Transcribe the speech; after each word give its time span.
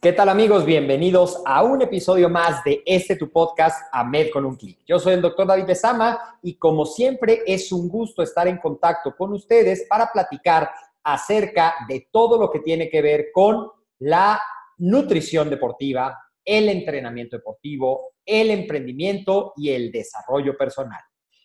¿Qué 0.00 0.12
tal 0.12 0.28
amigos? 0.28 0.64
Bienvenidos 0.64 1.42
a 1.44 1.64
un 1.64 1.82
episodio 1.82 2.28
más 2.28 2.62
de 2.62 2.84
este 2.86 3.16
tu 3.16 3.32
podcast 3.32 3.82
AMED 3.90 4.30
con 4.30 4.44
un 4.44 4.54
clic. 4.54 4.78
Yo 4.86 5.00
soy 5.00 5.14
el 5.14 5.20
doctor 5.20 5.44
David 5.44 5.64
Besama 5.64 6.38
y 6.40 6.54
como 6.54 6.86
siempre 6.86 7.42
es 7.44 7.72
un 7.72 7.88
gusto 7.88 8.22
estar 8.22 8.46
en 8.46 8.58
contacto 8.58 9.16
con 9.16 9.32
ustedes 9.32 9.86
para 9.88 10.12
platicar 10.12 10.70
acerca 11.02 11.74
de 11.88 12.06
todo 12.12 12.38
lo 12.38 12.48
que 12.48 12.60
tiene 12.60 12.88
que 12.88 13.02
ver 13.02 13.30
con 13.32 13.72
la 13.98 14.40
nutrición 14.76 15.50
deportiva, 15.50 16.16
el 16.44 16.68
entrenamiento 16.68 17.36
deportivo, 17.36 18.12
el 18.24 18.52
emprendimiento 18.52 19.52
y 19.56 19.70
el 19.70 19.90
desarrollo 19.90 20.56
personal. 20.56 21.00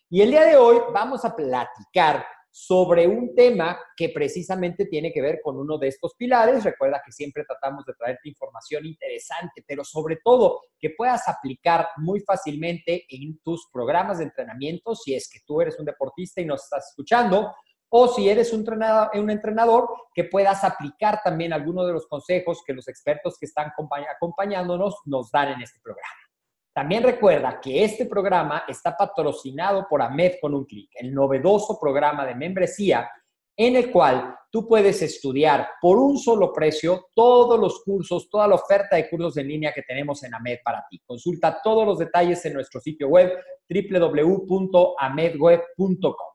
Y 0.08 0.20
el 0.20 0.30
día 0.30 0.44
de 0.44 0.56
hoy 0.56 0.78
vamos 0.92 1.24
a 1.24 1.34
platicar 1.34 2.24
sobre 2.56 3.08
un 3.08 3.34
tema 3.34 3.76
que 3.96 4.10
precisamente 4.10 4.86
tiene 4.86 5.12
que 5.12 5.20
ver 5.20 5.40
con 5.42 5.58
uno 5.58 5.76
de 5.76 5.88
estos 5.88 6.14
pilares. 6.14 6.62
Recuerda 6.62 7.02
que 7.04 7.10
siempre 7.10 7.42
tratamos 7.44 7.84
de 7.84 7.94
traerte 7.94 8.28
información 8.28 8.86
interesante, 8.86 9.64
pero 9.66 9.82
sobre 9.82 10.18
todo 10.22 10.60
que 10.78 10.90
puedas 10.90 11.28
aplicar 11.28 11.88
muy 11.96 12.20
fácilmente 12.20 13.06
en 13.08 13.40
tus 13.40 13.68
programas 13.72 14.18
de 14.18 14.24
entrenamiento 14.26 14.94
si 14.94 15.16
es 15.16 15.28
que 15.28 15.40
tú 15.44 15.60
eres 15.60 15.80
un 15.80 15.84
deportista 15.84 16.40
y 16.40 16.44
nos 16.44 16.62
estás 16.62 16.90
escuchando, 16.90 17.52
o 17.88 18.06
si 18.06 18.28
eres 18.28 18.52
un 18.52 18.60
entrenador, 18.60 19.10
un 19.14 19.30
entrenador 19.30 19.88
que 20.14 20.22
puedas 20.22 20.62
aplicar 20.62 21.22
también 21.24 21.52
algunos 21.52 21.88
de 21.88 21.92
los 21.92 22.06
consejos 22.06 22.62
que 22.64 22.72
los 22.72 22.86
expertos 22.86 23.36
que 23.36 23.46
están 23.46 23.72
acompañándonos 24.14 24.94
nos 25.06 25.28
dan 25.32 25.54
en 25.54 25.62
este 25.62 25.80
programa. 25.80 26.23
También 26.74 27.04
recuerda 27.04 27.60
que 27.60 27.84
este 27.84 28.06
programa 28.06 28.64
está 28.66 28.96
patrocinado 28.96 29.86
por 29.88 30.02
AMED 30.02 30.40
con 30.40 30.54
un 30.54 30.64
clic, 30.64 30.90
el 30.96 31.14
novedoso 31.14 31.78
programa 31.80 32.26
de 32.26 32.34
membresía 32.34 33.08
en 33.56 33.76
el 33.76 33.92
cual 33.92 34.34
tú 34.50 34.66
puedes 34.66 35.00
estudiar 35.00 35.68
por 35.80 35.98
un 35.98 36.18
solo 36.18 36.52
precio 36.52 37.06
todos 37.14 37.60
los 37.60 37.84
cursos, 37.84 38.28
toda 38.28 38.48
la 38.48 38.56
oferta 38.56 38.96
de 38.96 39.08
cursos 39.08 39.36
en 39.36 39.46
línea 39.46 39.72
que 39.72 39.82
tenemos 39.82 40.24
en 40.24 40.34
AMED 40.34 40.58
para 40.64 40.84
ti. 40.90 41.00
Consulta 41.06 41.60
todos 41.62 41.86
los 41.86 41.98
detalles 41.98 42.44
en 42.44 42.54
nuestro 42.54 42.80
sitio 42.80 43.06
web 43.06 43.32
www.amedweb.com. 43.68 46.34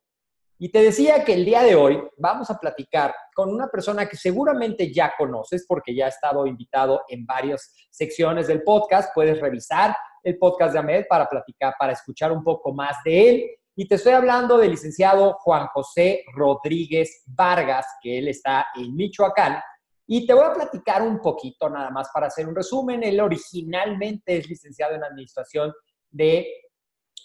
Y 0.62 0.72
te 0.72 0.82
decía 0.82 1.24
que 1.24 1.34
el 1.34 1.46
día 1.46 1.64
de 1.64 1.76
hoy 1.76 2.02
vamos 2.18 2.50
a 2.50 2.60
platicar 2.60 3.14
con 3.34 3.54
una 3.54 3.68
persona 3.68 4.08
que 4.08 4.18
seguramente 4.18 4.94
ya 4.94 5.14
conoces 5.18 5.66
porque 5.68 5.96
ya 5.96 6.06
ha 6.06 6.10
estado 6.10 6.46
invitado 6.46 7.02
en 7.08 7.26
varias 7.26 7.74
secciones 7.90 8.48
del 8.48 8.64
podcast. 8.64 9.12
Puedes 9.14 9.40
revisar 9.40 9.96
el 10.24 10.38
podcast 10.38 10.74
de 10.74 10.80
Ahmed 10.80 11.06
para 11.10 11.28
platicar, 11.28 11.74
para 11.78 11.94
escuchar 11.94 12.32
un 12.32 12.44
poco 12.44 12.74
más 12.74 12.98
de 13.04 13.30
él. 13.30 13.50
Y 13.76 13.88
te 13.88 13.96
estoy 13.96 14.14
hablando 14.14 14.58
del 14.58 14.72
licenciado 14.72 15.38
Juan 15.40 15.68
José 15.68 16.24
Rodríguez 16.34 17.24
Vargas, 17.28 17.86
que 18.02 18.18
él 18.18 18.28
está 18.28 18.68
en 18.76 18.96
Michoacán. 18.96 19.60
Y 20.06 20.26
te 20.26 20.34
voy 20.34 20.44
a 20.44 20.54
platicar 20.54 21.02
un 21.02 21.22
poquito 21.22 21.70
nada 21.70 21.90
más 21.90 22.10
para 22.14 22.28
hacer 22.28 22.48
un 22.48 22.56
resumen. 22.56 23.04
Él 23.04 23.22
originalmente 23.22 24.38
es 24.38 24.50
licenciado 24.50 24.96
en 24.96 25.04
Administración 25.04 25.72
de 26.10 26.48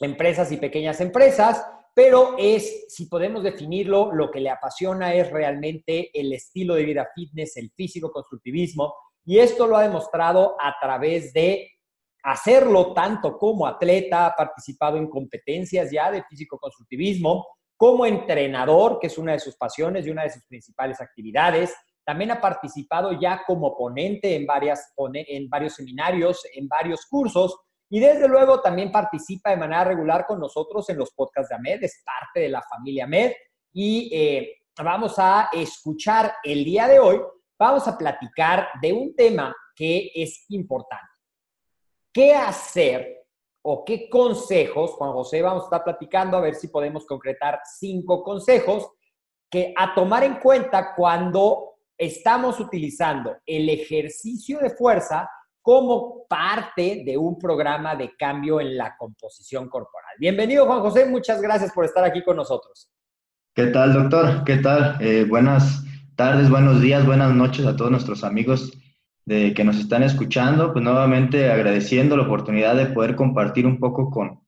Empresas 0.01 0.53
y 0.53 0.59
Pequeñas 0.59 1.01
Empresas, 1.01 1.67
pero 1.95 2.37
es, 2.39 2.87
si 2.89 3.07
podemos 3.07 3.43
definirlo, 3.43 4.13
lo 4.13 4.31
que 4.31 4.41
le 4.41 4.51
apasiona 4.51 5.15
es 5.15 5.31
realmente 5.31 6.11
el 6.13 6.33
estilo 6.33 6.75
de 6.75 6.85
vida 6.85 7.09
fitness, 7.15 7.57
el 7.57 7.71
físico 7.71 8.11
constructivismo. 8.11 8.95
Y 9.25 9.39
esto 9.39 9.67
lo 9.67 9.77
ha 9.77 9.83
demostrado 9.83 10.57
a 10.61 10.75
través 10.81 11.33
de 11.33 11.71
hacerlo 12.25 12.95
tanto 12.95 13.37
como 13.37 13.67
atleta, 13.67 14.27
ha 14.27 14.35
participado 14.35 14.97
en 14.97 15.09
competencias 15.09 15.91
ya 15.91 16.11
de 16.11 16.25
físico-constructivismo, 16.25 17.47
como 17.77 18.07
entrenador, 18.07 18.99
que 18.99 19.09
es 19.09 19.19
una 19.19 19.33
de 19.33 19.41
sus 19.41 19.57
pasiones 19.57 20.07
y 20.07 20.11
una 20.11 20.23
de 20.23 20.31
sus 20.31 20.45
principales 20.47 21.01
actividades. 21.01 21.75
También 22.05 22.31
ha 22.31 22.41
participado 22.41 23.13
ya 23.21 23.43
como 23.47 23.77
ponente 23.77 24.35
en, 24.37 24.47
varias, 24.47 24.95
en 25.13 25.49
varios 25.51 25.75
seminarios, 25.75 26.43
en 26.55 26.67
varios 26.67 27.05
cursos. 27.07 27.59
Y 27.91 28.01
desde 28.01 28.27
luego 28.27 28.61
también 28.63 28.91
participa 28.91 29.51
de 29.51 29.57
manera 29.59 29.85
regular 29.85 30.25
con 30.27 30.41
nosotros 30.41 30.89
en 30.89 30.99
los 30.99 31.13
podcasts 31.13 31.51
de 31.51 31.57
AMED, 31.57 31.85
es 31.85 32.03
parte 32.05 32.41
de 32.41 32.49
la 32.49 32.63
familia 32.63 33.05
AMED. 33.05 33.33
Y 33.75 34.11
eh, 34.15 34.63
vamos 34.83 35.19
a 35.19 35.51
escuchar 35.53 36.33
el 36.43 36.65
día 36.65 36.89
de 36.89 37.01
hoy, 37.01 37.21
vamos 37.59 37.87
a 37.87 37.99
platicar 37.99 38.69
de 38.81 38.93
un 38.95 39.15
tema 39.15 39.55
que 39.77 40.11
es 40.15 40.47
importante 40.49 41.14
¿Qué 42.15 42.33
hacer 42.33 43.27
o 43.63 43.85
qué 43.85 44.09
consejos, 44.09 44.93
Juan 44.93 45.11
José, 45.11 45.43
vamos 45.43 45.63
a 45.63 45.67
estar 45.67 45.83
platicando 45.83 46.37
a 46.37 46.41
ver 46.41 46.55
si 46.55 46.69
podemos 46.69 47.05
concretar 47.07 47.59
cinco 47.77 48.23
consejos 48.23 48.89
que 49.51 49.75
a 49.77 49.97
tomar 49.97 50.23
en 50.23 50.37
cuenta 50.37 50.95
cuando 50.95 51.71
estamos 51.99 52.61
utilizando 52.61 53.39
el 53.45 53.69
ejercicio 53.69 54.61
de 54.61 54.71
fuerza 54.71 55.29
como 55.61 56.25
parte 56.29 57.03
de 57.05 57.17
un 57.17 57.37
programa 57.37 57.97
de 57.97 58.15
cambio 58.17 58.61
en 58.61 58.77
la 58.77 58.97
composición 58.97 59.69
corporal. 59.69 60.15
Bienvenido, 60.21 60.67
Juan 60.67 60.83
José, 60.83 61.07
muchas 61.07 61.43
gracias 61.43 61.73
por 61.73 61.85
estar 61.85 62.05
aquí 62.05 62.23
con 62.23 62.37
nosotros. 62.37 62.93
¿Qué 63.57 63.67
tal, 63.67 63.93
doctor? 63.93 64.45
¿Qué 64.45 64.59
tal? 64.59 64.99
Eh, 65.01 65.25
buenas 65.29 65.83
tardes, 66.15 66.49
buenos 66.49 66.81
días, 66.81 67.05
buenas 67.05 67.35
noches 67.35 67.67
a 67.67 67.75
todos 67.75 67.91
nuestros 67.91 68.23
amigos 68.23 68.73
de 69.27 69.55
que 69.55 69.65
nos 69.65 69.79
están 69.79 70.03
escuchando, 70.03 70.73
pues 70.73 70.85
nuevamente 70.85 71.51
agradeciendo 71.51 72.17
la 72.17 72.25
oportunidad 72.25 72.77
de 72.77 72.87
poder 72.87 73.17
compartir 73.17 73.67
un 73.67 73.79
poco 73.79 74.11
con, 74.11 74.41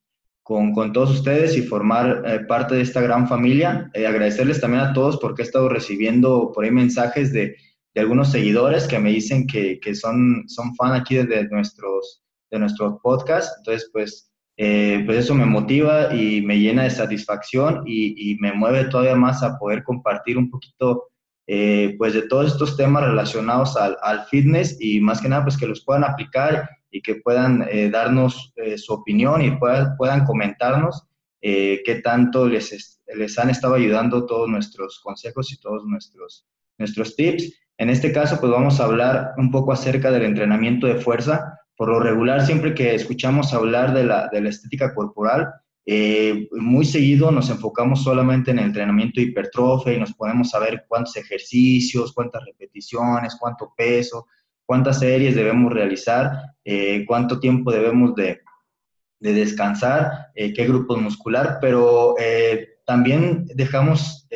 con, 0.43 0.93
todos 0.93 1.11
ustedes 1.11 1.57
y 1.57 1.63
formar 1.63 2.23
eh, 2.27 2.41
parte 2.41 2.75
de 2.75 2.83
esta 2.83 3.01
gran 3.01 3.27
familia. 3.27 3.91
Eh, 3.95 4.07
agradecerles 4.07 4.61
también 4.61 4.83
a 4.83 4.93
todos 4.93 5.19
porque 5.19 5.43
he 5.43 5.45
estado 5.45 5.69
recibiendo 5.69 6.53
por 6.55 6.65
ahí 6.65 6.71
mensajes 6.71 7.33
de, 7.33 7.57
de 7.95 8.01
algunos 8.01 8.31
seguidores 8.31 8.87
que 8.87 8.99
me 8.99 9.11
dicen 9.11 9.47
que, 9.47 9.81
que, 9.81 9.95
son, 9.95 10.45
son 10.47 10.75
fan 10.77 10.93
aquí 10.93 11.17
de, 11.17 11.49
nuestros, 11.49 12.23
de 12.51 12.59
nuestros 12.59 13.01
podcasts. 13.03 13.55
Entonces, 13.59 13.89
pues, 13.93 14.31
eh, 14.59 15.03
pues 15.07 15.19
eso 15.19 15.35
me 15.35 15.47
motiva 15.47 16.15
y 16.15 16.43
me 16.43 16.59
llena 16.59 16.85
de 16.85 16.91
satisfacción 16.91 17.83
y 17.87 18.37
me 18.41 18.53
mueve 18.53 18.85
todavía 18.85 19.17
más 19.17 19.43
a 19.43 19.59
poder 19.59 19.83
compartir 19.83 20.39
un 20.39 20.51
poquito 20.51 21.11
eh, 21.49 21.95
pues 21.97 22.13
de 22.13 22.23
todos 22.23 22.53
estos 22.53 22.77
temas 22.77 23.05
relacionados 23.05 23.77
al, 23.77 24.25
fitness 24.27 24.77
y 24.81 25.01
más 25.01 25.21
que 25.21 25.29
nada 25.29 25.45
pues 25.45 25.57
que 25.57 25.69
los 25.69 25.85
puedan 25.85 26.03
aplicar 26.03 26.69
y 26.91 27.01
que 27.01 27.17
puedan 27.17 27.67
eh, 27.71 27.89
darnos 27.89 28.53
eh, 28.57 28.77
su 28.77 28.93
opinión 28.95 29.43
y 29.43 29.53
puedan, 29.53 29.97
puedan 29.97 30.25
comentarnos 30.25 31.05
qué 31.41 32.01
tanto 32.03 32.47
les, 32.47 33.01
les 33.15 33.39
han 33.39 33.51
estado 33.51 33.75
ayudando 33.75 34.27
todos 34.27 34.49
nuestros 34.49 34.99
consejos 34.99 35.53
y 35.53 35.61
todos 35.61 35.85
nuestros, 35.85 36.45
nuestros 36.77 37.15
tips. 37.15 37.53
En 37.79 37.89
este 37.89 38.11
caso 38.11 38.41
pues 38.41 38.51
vamos 38.51 38.81
a 38.81 38.85
hablar 38.85 39.31
un 39.37 39.53
poco 39.53 39.71
acerca 39.71 40.11
del 40.11 40.25
entrenamiento 40.25 40.89
de 40.89 40.97
fuerza. 40.97 41.61
Por 41.77 41.91
lo 41.91 42.01
regular 42.01 42.45
siempre 42.45 42.75
que 42.75 42.97
escuchamos 42.97 43.55
hablar 43.55 43.95
de 43.95 44.03
la, 44.03 44.29
de 44.33 44.41
la 44.41 44.49
estética 44.49 44.93
corporal, 44.93 45.49
eh, 45.89 46.49
muy 46.51 46.85
seguido 46.85 47.31
nos 47.31 47.49
enfocamos 47.49 48.03
solamente 48.03 48.51
en 48.51 48.59
el 48.59 48.67
entrenamiento 48.67 49.21
de 49.21 49.29
hipertrofia 49.29 49.93
y 49.93 50.01
nos 50.01 50.13
podemos 50.15 50.51
saber 50.51 50.85
cuántos 50.89 51.17
ejercicios, 51.17 52.13
cuántas 52.13 52.45
repeticiones, 52.45 53.37
cuánto 53.39 53.73
peso, 53.77 54.27
cuántas 54.65 54.99
series 54.99 55.37
debemos 55.37 55.73
realizar, 55.73 56.33
eh, 56.65 57.05
cuánto 57.07 57.39
tiempo 57.39 57.71
debemos 57.71 58.17
de, 58.17 58.41
descansar, 59.21 60.27
eh, 60.35 60.53
qué 60.53 60.67
grupo 60.67 60.97
muscular, 60.97 61.59
pero 61.61 62.15
también 62.85 63.47
dejamos 63.55 64.29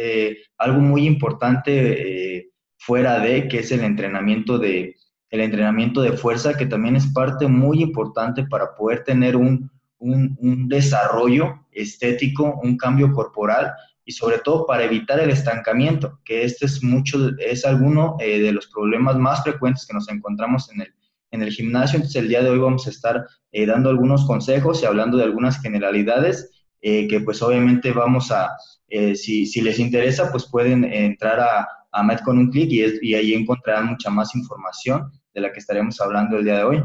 algo 0.56 0.80
muy 0.80 1.06
importante 1.06 2.52
fuera 2.78 3.20
de, 3.20 3.46
que 3.46 3.58
es 3.58 3.70
el 3.72 3.84
entrenamiento 3.84 4.58
de, 4.58 4.96
el 5.30 5.40
entrenamiento 5.40 6.00
de 6.00 6.12
fuerza, 6.12 6.56
que 6.56 6.66
también 6.66 6.96
es 6.96 7.06
parte 7.08 7.46
muy 7.46 7.82
importante 7.82 8.44
para 8.44 8.74
poder 8.74 9.04
tener 9.04 9.36
un, 9.36 9.70
un, 10.00 10.68
desarrollo 10.68 11.66
estético, 11.70 12.60
un 12.62 12.76
cambio 12.76 13.12
corporal 13.12 13.72
y 14.04 14.12
sobre 14.12 14.38
todo 14.38 14.66
para 14.66 14.84
evitar 14.84 15.20
el 15.20 15.30
estancamiento, 15.30 16.18
que 16.24 16.44
este 16.44 16.66
es 16.66 16.82
mucho, 16.82 17.30
es 17.38 17.64
alguno 17.64 18.16
eh, 18.18 18.40
de 18.40 18.52
los 18.52 18.66
problemas 18.68 19.16
más 19.16 19.42
frecuentes 19.42 19.86
que 19.86 19.94
nos 19.94 20.08
encontramos 20.08 20.70
en 20.72 20.82
el, 20.82 20.94
en 21.30 21.42
el 21.42 21.52
gimnasio. 21.52 21.96
Entonces 21.96 22.20
el 22.20 22.28
día 22.28 22.42
de 22.42 22.50
hoy 22.50 22.58
vamos 22.58 22.86
a 22.86 22.90
estar 22.90 23.26
eh, 23.52 23.66
dando 23.66 23.90
algunos 23.90 24.26
consejos 24.26 24.82
y 24.82 24.86
hablando 24.86 25.16
de 25.16 25.24
algunas 25.24 25.60
generalidades 25.60 26.50
eh, 26.80 27.06
que 27.06 27.20
pues 27.20 27.42
obviamente 27.42 27.92
vamos 27.92 28.32
a, 28.32 28.48
si, 28.88 29.46
si, 29.46 29.60
les 29.60 29.78
interesa, 29.78 30.32
pues 30.32 30.46
pueden 30.50 30.82
entrar 30.84 31.38
a, 31.38 31.68
a 31.92 32.02
Med 32.02 32.18
con 32.20 32.38
un 32.38 32.50
clic 32.50 32.70
y, 32.72 33.08
y 33.08 33.14
ahí 33.14 33.34
encontrarán 33.34 33.86
mucha 33.86 34.10
más 34.10 34.34
información 34.34 35.12
de 35.34 35.40
la 35.42 35.52
que 35.52 35.60
estaremos 35.60 36.00
hablando 36.00 36.38
el 36.38 36.44
día 36.44 36.56
de 36.56 36.64
hoy. 36.64 36.82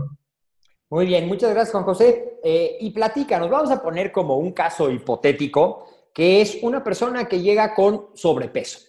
Muy 0.89 1.07
bien, 1.07 1.27
muchas 1.27 1.49
gracias 1.51 1.71
Juan 1.71 1.83
José. 1.83 2.39
Eh, 2.43 2.77
y 2.79 2.91
platícanos, 2.91 3.49
vamos 3.49 3.71
a 3.71 3.81
poner 3.81 4.11
como 4.11 4.37
un 4.37 4.51
caso 4.51 4.91
hipotético, 4.91 5.87
que 6.13 6.41
es 6.41 6.59
una 6.61 6.83
persona 6.83 7.27
que 7.27 7.41
llega 7.41 7.73
con 7.73 8.09
sobrepeso. 8.13 8.79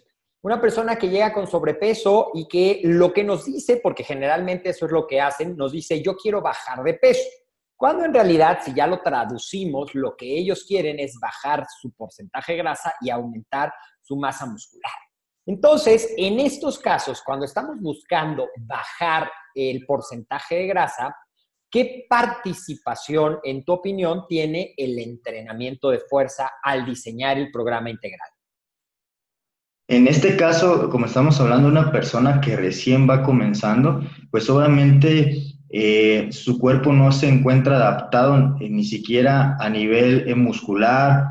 Una 0.43 0.61
persona 0.61 0.97
que 0.97 1.09
llega 1.09 1.33
con 1.33 1.47
sobrepeso 1.47 2.31
y 2.35 2.47
que 2.47 2.81
lo 2.85 3.13
que 3.13 3.25
nos 3.25 3.47
dice, 3.47 3.81
porque 3.83 4.05
generalmente 4.05 4.71
eso 4.71 4.85
es 4.85 4.93
lo 4.93 5.07
que 5.07 5.21
hacen, 5.21 5.57
nos 5.57 5.73
dice, 5.73 6.03
yo 6.03 6.17
quiero 6.17 6.43
bajar 6.43 6.83
de 6.85 6.95
peso. 6.95 7.29
Cuando 7.75 8.05
en 8.05 8.13
realidad, 8.13 8.61
si 8.63 8.75
ya 8.75 8.87
lo 8.87 9.01
traducimos, 9.01 9.95
lo 9.95 10.17
que 10.17 10.39
ellos 10.39 10.65
quieren 10.69 11.01
es 11.01 11.19
bajar 11.19 11.67
su 11.81 11.93
porcentaje 11.93 12.53
de 12.53 12.59
grasa 12.59 12.95
y 13.01 13.11
aumentar 13.11 13.73
su 14.03 14.17
masa 14.17 14.47
muscular. 14.47 14.93
Entonces, 15.47 16.13
en 16.17 16.41
estos 16.41 16.79
casos, 16.79 17.23
cuando 17.25 17.47
estamos 17.47 17.77
buscando 17.81 18.49
bajar 18.59 19.31
el 19.55 19.85
porcentaje 19.87 20.57
de 20.57 20.67
grasa, 20.67 21.15
¿Qué 21.77 22.07
participación, 22.09 23.37
en 23.45 23.63
tu 23.63 23.75
opinión, 23.75 24.23
tiene 24.27 24.73
el 24.79 24.99
entrenamiento 24.99 25.91
de 25.91 25.99
fuerza 25.99 26.53
al 26.63 26.87
diseñar 26.87 27.37
el 27.37 27.51
programa 27.51 27.91
integral? 27.91 28.31
En 29.87 30.09
este 30.09 30.39
caso, 30.39 30.89
como 30.89 31.05
estamos 31.05 31.39
hablando 31.39 31.69
de 31.69 31.79
una 31.79 31.93
persona 31.93 32.41
que 32.41 32.57
recién 32.57 33.07
va 33.07 33.23
comenzando, 33.23 34.01
pues 34.31 34.49
obviamente 34.49 35.37
eh, 35.69 36.29
su 36.31 36.59
cuerpo 36.59 36.95
no 36.95 37.13
se 37.13 37.29
encuentra 37.29 37.77
adaptado 37.77 38.57
eh, 38.59 38.71
ni 38.71 38.87
siquiera 38.87 39.59
a 39.61 39.69
nivel 39.69 40.31
eh, 40.31 40.35
muscular, 40.35 41.27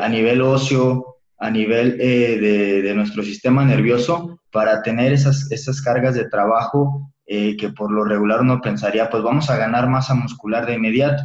a 0.00 0.08
nivel 0.08 0.40
óseo, 0.40 1.18
a 1.36 1.50
nivel 1.50 1.98
de, 1.98 2.92
nuestro 2.94 3.22
sistema 3.22 3.62
nervioso 3.62 4.40
para 4.50 4.82
tener 4.82 5.12
esas 5.12 5.82
cargas 5.82 6.14
de 6.14 6.30
trabajo 6.30 7.12
eh, 7.34 7.56
que 7.56 7.70
por 7.70 7.90
lo 7.90 8.04
regular 8.04 8.42
uno 8.42 8.60
pensaría, 8.60 9.08
pues 9.08 9.22
vamos 9.22 9.48
a 9.48 9.56
ganar 9.56 9.88
masa 9.88 10.12
muscular 10.14 10.66
de 10.66 10.74
inmediato. 10.74 11.22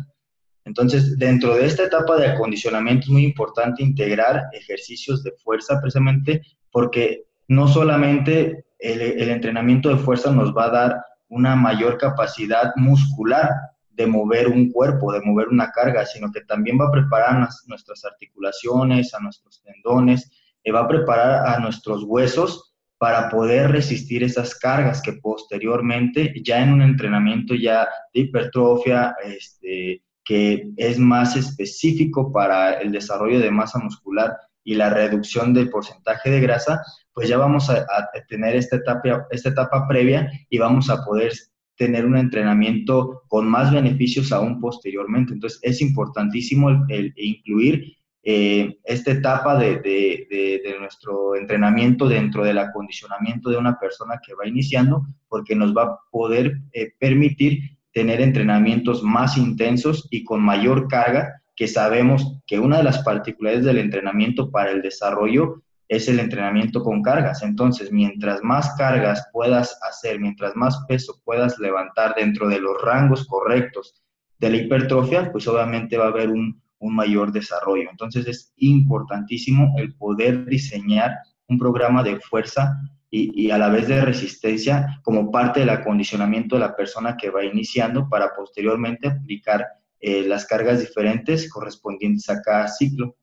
Entonces, 0.63 1.19
dentro 1.19 1.54
de 1.54 1.65
esta 1.65 1.83
etapa 1.83 2.15
de 2.15 2.27
acondicionamiento 2.27 3.07
es 3.07 3.09
muy 3.09 3.25
importante 3.25 3.83
integrar 3.83 4.44
ejercicios 4.54 5.21
de 5.21 5.33
fuerza 5.44 5.81
precisamente 5.81 6.44
porque 6.71 7.25
no 7.50 7.68
solamente 7.68 8.68
el, 8.80 9.30
entrenamiento 9.30 9.89
de 9.89 9.98
fuerza 9.98 10.31
nos 10.31 10.56
va 10.56 10.68
a 10.68 10.69
dar 10.69 11.06
una 11.27 11.57
mayor 11.57 11.98
capacidad 11.98 12.71
muscular 12.77 13.50
de 13.89 14.07
mover 14.07 14.48
un 14.48 14.71
cuerpo, 14.71 15.12
de 15.12 15.19
mover 15.19 15.50
una 15.50 15.71
carga, 15.71 16.06
sino 16.06 16.31
que 16.31 16.39
también 16.39 16.80
va 16.80 16.88
a 16.88 16.92
preparar 16.92 17.50
nuestras 17.65 18.06
articulaciones, 18.06 19.13
a 19.13 19.19
nuestros 19.19 19.62
tendones, 19.62 20.31
y 20.63 20.71
va 20.71 20.83
a 20.83 20.88
preparar 20.88 21.53
a 21.53 21.60
nuestros 21.60 22.06
huesos 22.06 22.76
para 22.97 23.29
poder 23.29 23.71
resistir 23.71 24.23
esas 24.23 24.55
cargas 24.55 25.01
que 25.01 25.13
posteriormente, 25.13 26.33
ya 26.44 26.63
en 26.63 26.73
un 26.73 26.81
entrenamiento 26.81 27.53
ya 27.53 27.88
de 28.13 28.21
hipertrofia, 28.21 29.15
este, 29.23 30.01
que 30.23 30.69
es 30.75 30.97
más 30.99 31.35
específico 31.35 32.31
para 32.31 32.73
el 32.81 32.91
desarrollo 32.91 33.39
de 33.39 33.51
masa 33.51 33.79
muscular 33.79 34.35
y 34.63 34.75
la 34.75 34.89
reducción 34.89 35.53
del 35.53 35.69
porcentaje 35.69 36.29
de 36.29 36.41
grasa, 36.41 36.81
pues 37.13 37.29
ya 37.29 37.38
vamos 37.38 37.69
a, 37.69 37.85
tener 38.27 38.55
esta 38.55 38.75
etapa, 38.75 39.27
esta 39.31 39.50
etapa 39.50 39.88
previa 39.88 40.29
y 40.50 40.57
vamos 40.57 40.89
a 40.89 41.05
poder 41.05 41.31
tener 41.77 42.05
un 42.05 42.17
entrenamiento 42.17 43.23
con 43.27 43.47
más 43.47 43.71
beneficios 43.71 44.31
aún 44.31 44.59
posteriormente. 44.59 45.33
Entonces 45.33 45.59
es 45.61 45.81
importantísimo 45.81 46.69
el 46.89 47.13
incluir 47.15 47.95
eh, 48.23 48.77
esta 48.83 49.11
etapa 49.11 49.57
de, 49.57 50.61
nuestro 50.79 51.35
entrenamiento 51.35 52.07
dentro 52.07 52.43
del 52.43 52.59
acondicionamiento 52.59 53.49
de 53.49 53.57
una 53.57 53.79
persona 53.79 54.19
que 54.25 54.33
va 54.33 54.47
iniciando, 54.47 55.05
porque 55.27 55.55
nos 55.55 55.75
va 55.75 55.83
a 55.83 55.99
poder 56.11 56.61
eh, 56.73 56.93
permitir 56.99 57.77
tener 57.93 58.21
entrenamientos 58.21 59.01
más 59.01 59.37
intensos 59.37 60.07
y 60.11 60.23
con 60.23 60.41
mayor 60.41 60.87
carga, 60.87 61.41
que 61.55 61.67
sabemos 61.67 62.39
que 62.45 62.59
una 62.59 62.77
de 62.77 62.83
las 62.83 62.99
particularidades 62.99 63.65
del 63.65 63.79
entrenamiento 63.79 64.51
para 64.51 64.71
el 64.71 64.81
desarrollo 64.81 65.63
es 65.88 66.07
el 66.07 66.19
entrenamiento 66.19 66.83
con 66.83 67.01
cargas. 67.01 67.41
Entonces, 67.43 67.91
mientras 67.91 68.43
más 68.43 68.75
cargas 68.77 69.27
puedas 69.31 69.79
hacer, 69.81 70.19
mientras 70.19 70.55
más 70.55 70.86
peso 70.88 71.21
puedas 71.24 71.57
levantar 71.59 72.13
dentro 72.15 72.47
de 72.50 72.59
los 72.59 72.79
rangos 72.81 73.25
correctos 73.25 74.03
de 74.38 74.50
la 74.50 74.57
hipertrofia, 74.57 75.31
pues 75.31 75.47
obviamente 75.47 75.97
va 75.97 76.05
a 76.05 76.09
haber 76.09 76.29
un, 76.29 76.62
un 76.79 76.96
mayor 76.96 77.31
desarrollo. 77.31 77.89
Entonces 77.89 78.27
es 78.27 78.53
importantísimo 78.57 79.74
el 79.77 79.96
poder 79.96 80.46
diseñar 80.46 81.17
un 81.48 81.57
programa 81.57 82.03
de 82.03 82.19
fuerza 82.19 82.77
y, 83.10 83.50
a 83.51 83.57
la 83.57 83.69
vez 83.69 83.88
de 83.88 84.01
resistencia 84.01 85.00
como 85.01 85.31
parte 85.31 85.62
del 85.62 85.69
acondicionamiento 85.69 86.55
de 86.55 86.62
la 86.62 86.75
persona 86.75 87.15
que 87.15 87.29
va 87.29 87.43
iniciando 87.43 88.07
para 88.10 88.36
posteriormente 88.36 89.07
aplicar 89.07 89.65
eh, 90.00 90.24
las 90.24 90.46
cargas 90.46 90.79
diferentes 90.79 91.50
correspondientes 91.50 92.29
a 92.29 92.41
cada 92.41 92.67
ciclo. 92.67 93.15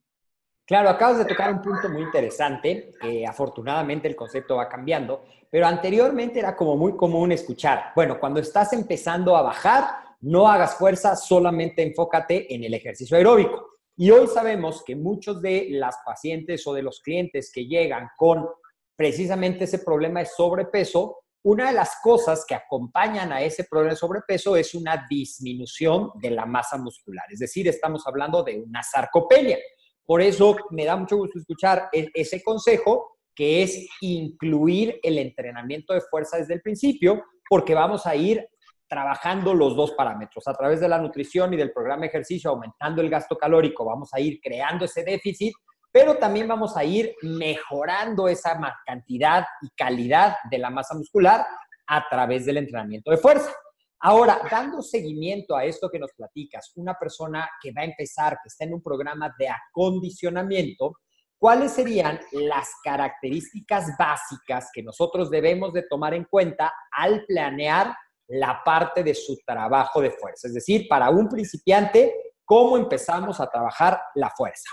Claro, 0.66 0.88
acabas 0.88 1.18
de 1.18 1.26
tocar 1.26 1.52
un 1.52 1.61
punto 1.61 1.90
muy 1.90 2.02
interesante, 2.02 2.92
que 2.99 3.26
afortunadamente 3.26 4.08
el 4.08 4.16
concepto 4.16 4.56
va 4.56 4.68
cambiando, 4.68 5.25
pero 5.50 5.66
anteriormente 5.66 6.38
era 6.38 6.56
como 6.56 6.76
muy 6.76 6.96
común 6.96 7.32
escuchar, 7.32 7.92
bueno, 7.94 8.18
cuando 8.18 8.40
estás 8.40 8.73
empezando 8.73 9.37
a 9.37 9.42
bajar, 9.42 9.84
no 10.25 10.49
hagas 10.49 10.76
fuerza, 10.76 11.16
solamente 11.16 11.83
enfócate 11.83 12.52
en 12.54 12.64
el 12.64 12.73
ejercicio 12.73 13.16
aeróbico. 13.16 13.75
Y 13.97 14.11
hoy 14.11 14.26
sabemos 14.26 14.83
que 14.83 14.97
muchos 14.97 15.40
de 15.43 15.69
las 15.71 15.97
pacientes 16.04 16.66
o 16.66 16.73
de 16.73 16.83
los 16.83 17.00
clientes 17.00 17.52
que 17.52 17.66
llegan 17.66 18.09
con 18.16 18.49
precisamente 18.97 19.64
ese 19.64 19.81
problema 19.81 20.21
de 20.21 20.26
sobrepeso, 20.26 21.19
una 21.45 21.69
de 21.69 21.75
las 21.75 21.97
cosas 22.02 22.45
que 22.49 22.54
acompañan 22.54 23.33
a 23.33 23.43
ese 23.43 23.64
problema 23.64 23.93
de 23.93 23.99
sobrepeso 23.99 24.57
es 24.57 24.75
una 24.75 25.07
disminución 25.09 26.11
de 26.14 26.31
la 26.31 26.47
masa 26.47 26.78
muscular. 26.78 27.26
Es 27.31 27.40
decir, 27.40 27.69
estamos 27.69 28.07
hablando 28.07 28.43
de 28.43 28.62
una 28.62 28.83
sarcopenia. 28.83 29.59
Por 30.07 30.23
eso 30.23 30.57
me 30.71 30.87
da 30.87 30.97
mucho 30.97 31.19
gusto 31.19 31.38
escuchar 31.38 31.90
e-, 31.93 32.11
ese 32.14 32.43
consejo, 32.43 33.19
que 33.35 33.62
es 33.62 33.87
incluir 34.00 34.99
el 35.02 35.19
entrenamiento 35.19 35.93
de 35.93 36.00
fuerza 36.00 36.38
desde 36.38 36.54
el 36.54 36.62
principio, 36.62 37.23
porque 37.49 37.75
vamos 37.75 38.07
a 38.07 38.16
ir 38.16 38.49
trabajando 38.94 39.54
los 39.54 39.74
dos 39.74 39.90
parámetros. 39.90 40.46
A 40.46 40.54
través 40.54 40.78
de 40.78 40.88
la 40.88 41.00
nutrición 41.00 41.52
y 41.52 41.56
del 41.56 41.72
programa 41.72 42.02
de 42.02 42.06
ejercicio, 42.06 42.50
aumentando 42.50 43.02
el 43.02 43.10
gasto 43.10 43.36
calórico, 43.36 43.84
vamos 43.84 44.10
a 44.14 44.20
ir 44.20 44.38
creando 44.40 44.84
ese 44.84 45.02
déficit, 45.02 45.52
pero 45.90 46.16
también 46.16 46.46
vamos 46.46 46.76
a 46.76 46.84
ir 46.84 47.12
mejorando 47.22 48.28
esa 48.28 48.56
cantidad 48.86 49.44
y 49.62 49.70
calidad 49.70 50.36
de 50.48 50.58
la 50.58 50.70
masa 50.70 50.94
muscular 50.94 51.44
a 51.88 52.08
través 52.08 52.46
del 52.46 52.58
entrenamiento 52.58 53.10
de 53.10 53.16
fuerza. 53.16 53.52
Ahora, 53.98 54.40
dando 54.48 54.80
seguimiento 54.80 55.56
a 55.56 55.64
esto 55.64 55.90
que 55.90 55.98
nos 55.98 56.12
platicas, 56.12 56.70
una 56.76 56.94
persona 56.94 57.48
que 57.60 57.72
va 57.72 57.82
a 57.82 57.86
empezar, 57.86 58.34
que 58.34 58.48
está 58.48 58.64
en 58.64 58.74
un 58.74 58.82
programa 58.82 59.34
de 59.36 59.48
acondicionamiento, 59.48 60.98
¿cuáles 61.36 61.72
serían 61.72 62.20
las 62.30 62.70
características 62.84 63.88
básicas 63.98 64.70
que 64.72 64.84
nosotros 64.84 65.30
debemos 65.30 65.72
de 65.72 65.82
tomar 65.82 66.14
en 66.14 66.26
cuenta 66.30 66.72
al 66.92 67.24
planear 67.26 67.92
la 68.28 68.62
parte 68.64 69.02
de 69.02 69.14
su 69.14 69.38
trabajo 69.47 70.00
de 70.00 70.11
fuerza? 70.11 70.49
Es 70.49 70.54
decir, 70.54 70.87
para 70.88 71.11
un 71.11 71.28
principiante, 71.28 72.12
¿cómo 72.45 72.76
empezamos 72.76 73.40
a 73.40 73.49
trabajar 73.49 74.00
la 74.14 74.31
fuerza? 74.31 74.69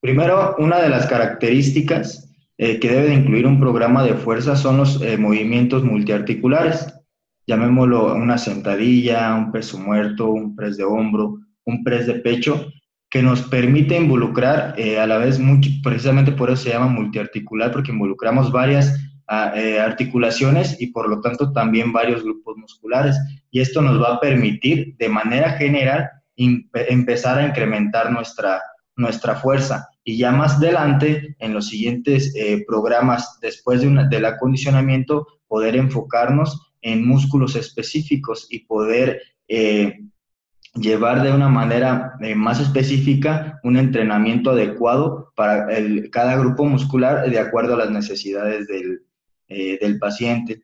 Primero, 0.00 0.54
una 0.58 0.80
de 0.80 0.90
las 0.90 1.06
características 1.06 2.30
eh, 2.58 2.78
que 2.78 2.90
debe 2.90 3.08
de 3.08 3.14
incluir 3.14 3.46
un 3.46 3.58
programa 3.58 4.04
de 4.04 4.14
fuerza 4.14 4.54
son 4.54 4.76
los 4.76 5.00
eh, 5.02 5.16
movimientos 5.16 5.82
multiarticulares. 5.82 6.86
Llamémoslo 7.46 8.14
una 8.14 8.38
sentadilla, 8.38 9.34
un 9.34 9.50
peso 9.50 9.78
muerto, 9.78 10.28
un 10.28 10.54
press 10.54 10.76
de 10.76 10.84
hombro, 10.84 11.38
un 11.64 11.82
press 11.82 12.06
de 12.06 12.14
pecho, 12.14 12.70
que 13.10 13.22
nos 13.22 13.42
permite 13.42 13.96
involucrar 13.96 14.74
eh, 14.78 14.98
a 14.98 15.06
la 15.06 15.18
vez, 15.18 15.40
precisamente 15.82 16.32
por 16.32 16.50
eso 16.50 16.64
se 16.64 16.70
llama 16.70 16.88
multiarticular, 16.88 17.70
porque 17.70 17.92
involucramos 17.92 18.50
varias 18.50 18.92
articulaciones 19.26 20.80
y 20.80 20.88
por 20.88 21.08
lo 21.08 21.20
tanto 21.20 21.52
también 21.52 21.92
varios 21.92 22.22
grupos 22.22 22.56
musculares. 22.56 23.16
Y 23.50 23.60
esto 23.60 23.80
nos 23.80 24.00
va 24.00 24.14
a 24.14 24.20
permitir 24.20 24.96
de 24.98 25.08
manera 25.08 25.52
general 25.52 26.10
empezar 26.36 27.38
a 27.38 27.46
incrementar 27.46 28.10
nuestra, 28.10 28.60
nuestra 28.96 29.36
fuerza 29.36 29.88
y 30.04 30.18
ya 30.18 30.32
más 30.32 30.56
adelante, 30.56 31.34
en 31.38 31.54
los 31.54 31.68
siguientes 31.68 32.34
eh, 32.36 32.62
programas, 32.68 33.38
después 33.40 33.80
de 33.80 34.06
del 34.10 34.26
acondicionamiento, 34.26 35.26
poder 35.48 35.76
enfocarnos 35.76 36.72
en 36.82 37.06
músculos 37.06 37.56
específicos 37.56 38.46
y 38.50 38.66
poder 38.66 39.22
eh, 39.48 40.00
llevar 40.74 41.22
de 41.22 41.32
una 41.32 41.48
manera 41.48 42.16
eh, 42.20 42.34
más 42.34 42.60
específica 42.60 43.60
un 43.62 43.78
entrenamiento 43.78 44.50
adecuado 44.50 45.32
para 45.34 45.66
cada 46.10 46.36
grupo 46.36 46.66
muscular 46.66 47.30
de 47.30 47.38
acuerdo 47.38 47.74
a 47.74 47.78
las 47.78 47.90
necesidades 47.90 48.66
del, 48.66 49.00
del 49.48 49.98
paciente. 49.98 50.62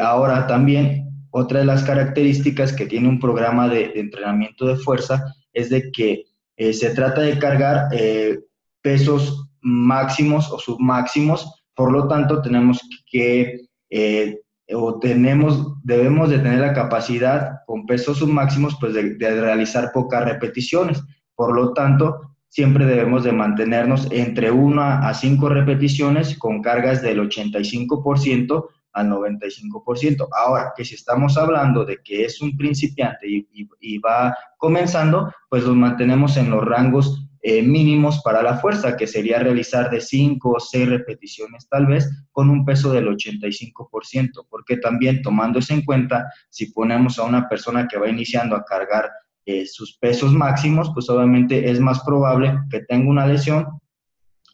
ahora 0.00 0.46
también, 0.46 1.04
otra 1.30 1.58
de 1.58 1.64
las 1.64 1.82
características 1.82 2.72
que 2.72 2.86
tiene 2.86 3.08
un 3.08 3.18
programa 3.18 3.68
de 3.68 3.92
entrenamiento 3.96 4.66
de 4.66 4.76
fuerza 4.76 5.34
es 5.52 5.68
de 5.68 5.90
que 5.90 6.26
eh, 6.56 6.72
se 6.72 6.90
trata 6.90 7.22
de 7.22 7.38
cargar 7.40 7.88
eh, 7.92 8.38
pesos 8.80 9.50
máximos 9.60 10.50
o 10.52 10.58
submáximos, 10.60 11.64
por 11.74 11.90
lo 11.90 12.06
tanto 12.06 12.40
tenemos 12.40 12.80
que, 13.10 13.66
eh, 13.90 14.38
o 14.72 15.00
tenemos, 15.00 15.74
debemos 15.82 16.30
de 16.30 16.38
tener 16.38 16.60
la 16.60 16.72
capacidad 16.72 17.58
con 17.66 17.86
pesos 17.86 18.18
submáximos 18.18 18.76
pues 18.78 18.94
de 18.94 19.40
realizar 19.40 19.90
pocas 19.92 20.24
repeticiones. 20.24 21.02
Por 21.34 21.54
lo 21.54 21.72
tanto, 21.72 22.33
siempre 22.54 22.86
debemos 22.86 23.24
de 23.24 23.32
mantenernos 23.32 24.06
entre 24.12 24.52
1 24.52 24.80
a 24.80 25.12
5 25.12 25.48
repeticiones 25.48 26.38
con 26.38 26.62
cargas 26.62 27.02
del 27.02 27.18
85% 27.18 28.68
al 28.92 29.10
95%. 29.10 30.28
Ahora, 30.30 30.72
que 30.76 30.84
si 30.84 30.94
estamos 30.94 31.36
hablando 31.36 31.84
de 31.84 32.00
que 32.04 32.24
es 32.24 32.40
un 32.40 32.56
principiante 32.56 33.26
y, 33.26 33.98
va 33.98 34.36
comenzando, 34.56 35.32
pues 35.50 35.64
los 35.64 35.74
mantenemos 35.74 36.36
en 36.36 36.50
los 36.50 36.64
rangos 36.64 37.26
eh, 37.42 37.60
mínimos 37.60 38.22
para 38.22 38.40
la 38.40 38.58
fuerza, 38.58 38.96
que 38.96 39.08
sería 39.08 39.40
realizar 39.40 39.90
de 39.90 40.00
5 40.00 40.48
o 40.48 40.60
6 40.60 40.88
repeticiones 40.88 41.68
tal 41.68 41.86
vez 41.86 42.08
con 42.30 42.50
un 42.50 42.64
peso 42.64 42.92
del 42.92 43.08
85%, 43.08 44.46
porque 44.48 44.76
también 44.76 45.22
tomando 45.22 45.58
eso 45.58 45.74
en 45.74 45.84
cuenta, 45.84 46.30
si 46.50 46.66
ponemos 46.66 47.18
a 47.18 47.24
una 47.24 47.48
persona 47.48 47.88
que 47.88 47.98
va 47.98 48.08
iniciando 48.08 48.54
a 48.54 48.64
cargar 48.64 49.10
eh, 49.46 49.66
sus 49.66 49.98
pesos 49.98 50.32
máximos, 50.32 50.90
pues 50.94 51.08
obviamente 51.10 51.70
es 51.70 51.80
más 51.80 52.00
probable 52.04 52.58
que 52.70 52.80
tenga 52.80 53.10
una 53.10 53.26
lesión 53.26 53.66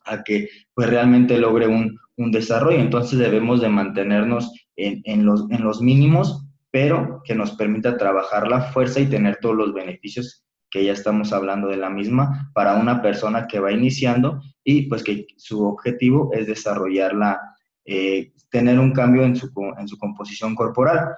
a 0.05 0.23
que 0.23 0.49
pues 0.75 0.91
realmente 0.91 1.39
logre 1.39 1.69
un, 1.69 1.99
un 2.17 2.31
desarrollo. 2.31 2.79
Entonces 2.79 3.19
debemos 3.19 3.61
de 3.61 3.69
mantenernos 3.69 4.53
en, 4.77 5.01
en, 5.05 5.25
los, 5.25 5.51
en 5.51 5.63
los 5.63 5.81
mínimos, 5.81 6.47
pero 6.71 7.23
que 7.25 7.35
nos 7.35 7.53
permita 7.53 7.97
trabajar 7.97 8.49
la 8.49 8.63
fuerza 8.63 9.01
y 9.01 9.07
tener 9.07 9.39
todos 9.41 9.57
los 9.57 9.73
beneficios 9.73 10.45
que 10.71 10.85
ya 10.85 10.93
estamos 10.93 11.33
hablando 11.33 11.69
de 11.69 11.77
la 11.77 11.91
misma 11.91 12.51
para 12.55 12.77
una 12.77 13.03
persona 13.03 13.47
que 13.47 13.59
va 13.59 13.73
iniciando 13.73 14.41
y 14.63 14.83
pues 14.83 15.03
que 15.03 15.27
su 15.37 15.65
objetivo 15.65 16.31
es 16.33 16.47
desarrollarla, 16.47 17.41
eh, 17.85 18.33
tener 18.51 18.79
un 18.79 18.93
cambio 18.93 19.25
en 19.25 19.35
su, 19.35 19.51
en 19.79 19.89
su 19.89 19.99
composición 19.99 20.55
corporal. 20.55 21.09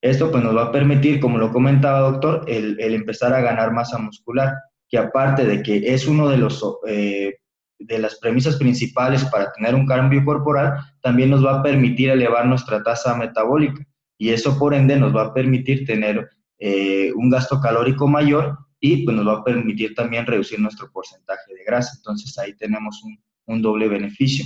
Esto 0.00 0.30
pues 0.30 0.42
nos 0.42 0.56
va 0.56 0.64
a 0.64 0.72
permitir, 0.72 1.20
como 1.20 1.38
lo 1.38 1.52
comentaba 1.52 2.10
doctor, 2.10 2.44
el, 2.48 2.78
empezar 2.80 3.34
a 3.34 3.40
ganar 3.40 3.72
masa 3.72 3.98
muscular, 3.98 4.54
que 4.88 4.98
aparte 4.98 5.44
de 5.44 5.62
que 5.62 5.94
es 5.94 6.06
uno 6.06 6.28
de 6.28 6.38
los 6.38 6.64
eh, 6.86 7.34
de 7.78 7.98
las 7.98 8.18
premisas 8.18 8.56
principales 8.56 9.24
para 9.26 9.52
tener 9.52 9.74
un 9.74 9.86
cambio 9.86 10.24
corporal, 10.24 10.74
también 11.00 11.30
nos 11.30 11.44
va 11.44 11.58
a 11.58 11.62
permitir 11.62 12.10
elevar 12.10 12.46
nuestra 12.46 12.82
tasa 12.82 13.14
metabólica 13.14 13.86
y 14.18 14.30
eso 14.30 14.58
por 14.58 14.74
ende 14.74 14.96
nos 14.96 15.16
va 15.16 15.22
a 15.22 15.34
permitir 15.34 15.86
tener 15.86 16.28
eh, 16.58 17.10
un 17.14 17.30
gasto 17.30 17.58
calórico 17.58 18.06
mayor 18.06 18.58
y 18.80 19.04
pues 19.04 19.16
nos 19.16 19.26
va 19.26 19.38
a 19.38 19.44
permitir 19.44 19.94
también 19.94 20.26
reducir 20.26 20.60
nuestro 20.60 20.90
porcentaje 20.92 21.54
de 21.54 21.64
grasa. 21.64 21.94
Entonces 21.96 22.36
ahí 22.38 22.54
tenemos 22.54 23.02
un 23.46 23.62
doble 23.62 23.88
beneficio. 23.88 24.44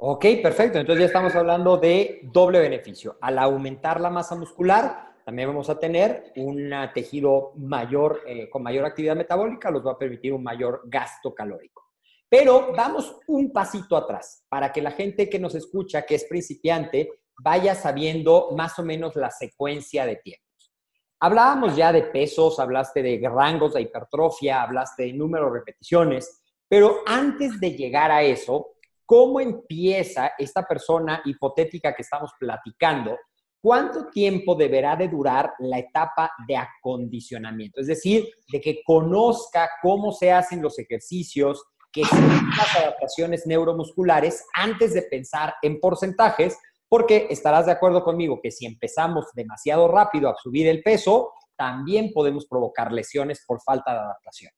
Ok, 0.00 0.24
perfecto. 0.40 0.78
Entonces 0.78 1.00
ya 1.00 1.06
estamos 1.06 1.34
hablando 1.34 1.76
de 1.76 2.20
doble 2.22 2.60
beneficio. 2.60 3.18
Al 3.20 3.36
aumentar 3.36 4.00
la 4.00 4.10
masa 4.10 4.36
muscular, 4.36 5.16
también 5.24 5.48
vamos 5.48 5.68
a 5.70 5.78
tener 5.80 6.32
un 6.36 6.72
tejido 6.94 7.52
mayor, 7.56 8.22
eh, 8.24 8.48
con 8.48 8.62
mayor 8.62 8.84
actividad 8.84 9.16
metabólica, 9.16 9.72
nos 9.72 9.84
va 9.84 9.92
a 9.92 9.98
permitir 9.98 10.32
un 10.32 10.44
mayor 10.44 10.82
gasto 10.84 11.34
calórico. 11.34 11.82
Pero 12.28 12.72
vamos 12.76 13.18
un 13.26 13.52
pasito 13.52 13.96
atrás 13.96 14.44
para 14.48 14.72
que 14.72 14.82
la 14.82 14.92
gente 14.92 15.28
que 15.28 15.40
nos 15.40 15.56
escucha, 15.56 16.02
que 16.02 16.14
es 16.14 16.26
principiante, 16.26 17.10
vaya 17.42 17.74
sabiendo 17.74 18.50
más 18.56 18.78
o 18.78 18.84
menos 18.84 19.16
la 19.16 19.32
secuencia 19.32 20.06
de 20.06 20.16
tiempos. 20.16 20.72
Hablábamos 21.18 21.74
ya 21.74 21.92
de 21.92 22.02
pesos, 22.02 22.60
hablaste 22.60 23.02
de 23.02 23.20
rangos 23.28 23.74
de 23.74 23.80
hipertrofia, 23.80 24.62
hablaste 24.62 25.04
de 25.04 25.12
número 25.12 25.46
de 25.46 25.58
repeticiones, 25.58 26.40
pero 26.68 26.98
antes 27.04 27.58
de 27.58 27.72
llegar 27.72 28.12
a 28.12 28.22
eso, 28.22 28.77
¿cómo 29.08 29.40
empieza 29.40 30.32
esta 30.36 30.64
persona 30.64 31.22
hipotética 31.24 31.94
que 31.94 32.02
estamos 32.02 32.30
platicando? 32.38 33.16
¿Cuánto 33.58 34.08
tiempo 34.10 34.54
deberá 34.54 34.96
de 34.96 35.08
durar 35.08 35.54
la 35.60 35.78
etapa 35.78 36.30
de 36.46 36.58
acondicionamiento? 36.58 37.80
Es 37.80 37.86
decir, 37.86 38.28
de 38.52 38.60
que 38.60 38.82
conozca 38.84 39.70
cómo 39.80 40.12
se 40.12 40.30
hacen 40.30 40.60
los 40.60 40.78
ejercicios, 40.78 41.64
que 41.90 42.04
son 42.04 42.20
las 42.54 42.76
adaptaciones 42.76 43.46
neuromusculares 43.46 44.44
antes 44.54 44.92
de 44.92 45.02
pensar 45.02 45.54
en 45.62 45.80
porcentajes, 45.80 46.58
porque 46.86 47.28
estarás 47.30 47.64
de 47.64 47.72
acuerdo 47.72 48.04
conmigo 48.04 48.40
que 48.42 48.50
si 48.50 48.66
empezamos 48.66 49.24
demasiado 49.32 49.88
rápido 49.88 50.28
a 50.28 50.36
subir 50.36 50.68
el 50.68 50.82
peso, 50.82 51.32
también 51.56 52.12
podemos 52.12 52.46
provocar 52.46 52.92
lesiones 52.92 53.42
por 53.46 53.62
falta 53.62 53.90
de 53.92 54.00
adaptación. 54.00 54.52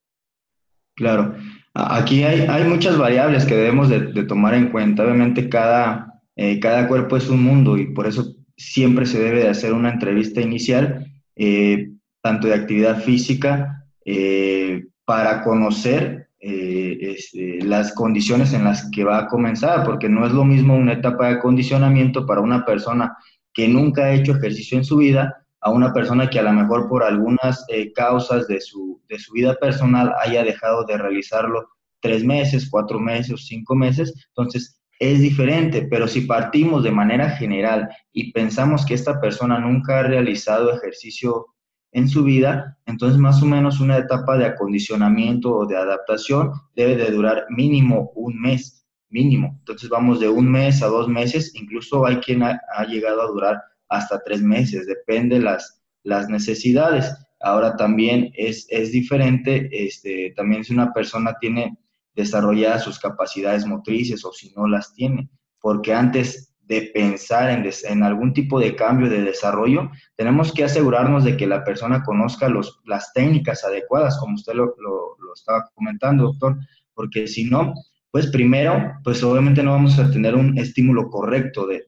Claro, 1.00 1.35
aquí 1.73 2.25
hay, 2.25 2.40
hay 2.42 2.64
muchas 2.64 2.99
variables 2.99 3.47
que 3.47 3.57
debemos 3.57 3.88
de, 3.88 4.23
tomar 4.25 4.52
en 4.52 4.69
cuenta. 4.69 5.02
Obviamente 5.02 5.49
cada, 5.49 6.21
eh, 6.37 6.61
cada 6.61 6.87
cuerpo 6.88 7.16
es 7.16 7.30
un 7.30 7.42
mundo 7.42 7.78
y 7.78 7.87
por 7.87 8.07
eso 8.07 8.35
siempre 8.54 9.07
se 9.07 9.19
debe 9.19 9.40
de 9.40 9.49
hacer 9.49 9.73
una 9.73 9.90
entrevista 9.90 10.42
inicial, 10.42 11.07
eh, 11.37 11.88
tanto 12.21 12.49
de 12.49 12.54
actividad 12.54 13.00
física, 13.02 13.87
eh, 14.04 14.88
para 15.07 15.42
conocer 15.42 16.28
este, 16.38 17.62
las 17.62 17.95
condiciones 17.95 18.52
en 18.52 18.64
las 18.64 18.90
que 18.90 19.04
va 19.04 19.21
a 19.21 19.26
comenzar, 19.26 19.85
porque 19.85 20.11
no 20.11 20.26
es 20.26 20.33
lo 20.33 20.45
mismo 20.45 20.76
una 20.76 20.92
etapa 20.92 21.28
de 21.28 21.37
acondicionamiento 21.37 22.26
para 22.26 22.42
una 22.42 22.66
persona 22.66 23.16
que 23.54 23.69
nunca 23.69 24.04
ha 24.04 24.12
hecho 24.12 24.33
ejercicio 24.33 24.76
en 24.76 24.85
su 24.85 24.99
vida 24.99 25.47
a 25.61 25.71
una 25.71 25.93
persona 25.93 26.29
que 26.31 26.38
a 26.38 26.43
lo 26.43 26.52
mejor 26.52 26.88
por 26.88 27.02
algunas 27.02 27.64
eh, 27.69 27.93
causas 27.93 28.47
de 28.49 28.61
su, 28.61 29.00
de 29.09 29.19
su 29.19 29.33
vida 29.33 29.55
personal 29.57 30.12
haya 30.23 30.43
dejado 30.43 30.85
de 30.85 30.97
realizarlo 30.97 31.69
tres 32.00 32.25
meses, 32.25 32.69
cuatro 32.71 32.99
meses, 32.99 33.47
cinco 33.47 33.75
meses. 33.75 34.12
Entonces, 34.29 34.81
es 34.99 35.21
diferente, 35.21 35.88
pero 35.90 36.07
si 36.07 36.23
partimos 36.23 36.85
de 36.85 36.90
manera 36.90 37.31
general 37.31 37.88
y 38.12 38.33
pensamos 38.33 38.85
que 38.85 38.95
esta 38.95 39.21
persona 39.21 39.59
nunca 39.59 40.00
ha 40.00 40.02
realizado 40.02 40.75
ejercicio 40.75 41.47
en 41.93 42.07
su 42.07 42.23
vida, 42.23 42.79
entonces 42.87 43.19
más 43.19 43.43
o 43.43 43.47
menos 43.47 43.81
una 43.81 43.97
etapa 43.97 44.37
de 44.37 44.45
acondicionamiento 44.45 45.57
o 45.57 45.67
de 45.67 45.76
adaptación 45.76 46.52
debe 46.76 46.97
de 46.97 47.11
durar 47.11 47.47
mínimo 47.49 48.12
un 48.14 48.38
mes, 48.40 48.87
mínimo. 49.09 49.57
Entonces 49.59 49.88
vamos 49.88 50.21
de 50.21 50.29
un 50.29 50.50
mes 50.50 50.83
a 50.83 50.87
dos 50.87 51.09
meses, 51.09 51.52
incluso 51.55 52.07
hay 52.07 52.17
quien 52.17 52.43
ha, 52.43 52.61
llegado 52.87 53.23
a 53.23 53.26
durar 53.26 53.62
hasta 53.90 54.23
tres 54.25 54.40
meses, 54.40 54.87
depende 54.87 55.38
las, 55.38 55.82
las 56.02 56.28
necesidades. 56.28 57.12
Ahora 57.40 57.76
también 57.76 58.32
es, 58.35 58.66
es 58.70 58.92
diferente, 58.92 59.68
este, 59.73 60.32
también 60.37 60.64
si 60.64 60.73
una 60.73 60.92
persona 60.92 61.37
tiene 61.40 61.76
desarrolladas 62.14 62.85
sus 62.85 62.99
capacidades 62.99 63.66
motrices 63.66 64.25
o 64.25 64.32
si 64.32 64.52
no 64.56 64.66
las 64.66 64.94
tiene, 64.94 65.28
porque 65.61 65.92
antes 65.92 66.54
de 66.70 66.82
pensar 66.94 67.50
en, 67.50 67.68
en, 67.88 68.02
algún 68.04 68.32
tipo 68.32 68.61
de 68.61 68.76
cambio 68.76 69.11
de 69.11 69.23
desarrollo, 69.23 69.90
tenemos 70.14 70.52
que 70.52 70.62
asegurarnos 70.62 71.25
de 71.25 71.37
que 71.37 71.49
la 71.49 71.64
persona 71.64 72.04
conozca 72.04 72.49
los, 72.49 72.80
las 72.85 73.12
técnicas 73.12 73.64
adecuadas, 73.64 74.18
como 74.18 74.35
usted 74.35 74.52
lo, 74.54 74.76
lo, 74.78 75.35
estaba 75.35 75.68
comentando, 75.75 76.25
doctor, 76.25 76.59
porque 76.94 77.26
si 77.26 77.44
no, 77.50 77.75
pues 78.11 78.26
primero, 78.26 78.95
pues 79.05 79.23
obviamente 79.23 79.62
no 79.62 79.73
vamos 79.73 79.99
a 79.99 80.11
tener 80.11 80.35
un 80.35 80.59
estímulo 80.59 81.09
correcto 81.09 81.67
de, 81.67 81.85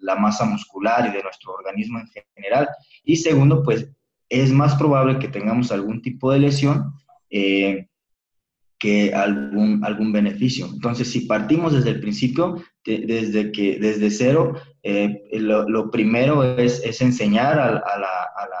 la 0.00 0.16
masa 0.16 0.44
muscular 0.44 1.08
y 1.08 1.16
de 1.16 1.22
nuestro 1.22 1.52
organismo 1.54 1.98
en 1.98 2.06
general. 2.34 2.68
Y 3.04 3.16
segundo, 3.16 3.62
pues 3.62 3.88
es 4.28 4.52
más 4.52 4.74
probable 4.74 5.18
que 5.18 5.28
tengamos 5.28 5.72
algún 5.72 6.02
tipo 6.02 6.30
de 6.30 6.40
lesión 6.40 6.92
eh, 7.30 7.88
que 8.78 9.14
algún, 9.14 9.82
algún 9.82 10.12
beneficio. 10.12 10.66
Entonces, 10.66 11.10
si 11.10 11.20
partimos 11.20 11.72
desde 11.72 11.90
el 11.90 12.00
principio, 12.00 12.62
desde, 12.84 13.50
que, 13.50 13.78
desde 13.78 14.10
cero, 14.10 14.56
eh, 14.82 15.22
lo, 15.32 15.90
primero 15.90 16.42
es, 16.58 17.00
enseñar 17.00 17.58
a, 17.58 17.70
la, 17.72 17.78
a, 17.78 17.98
la, 17.98 18.58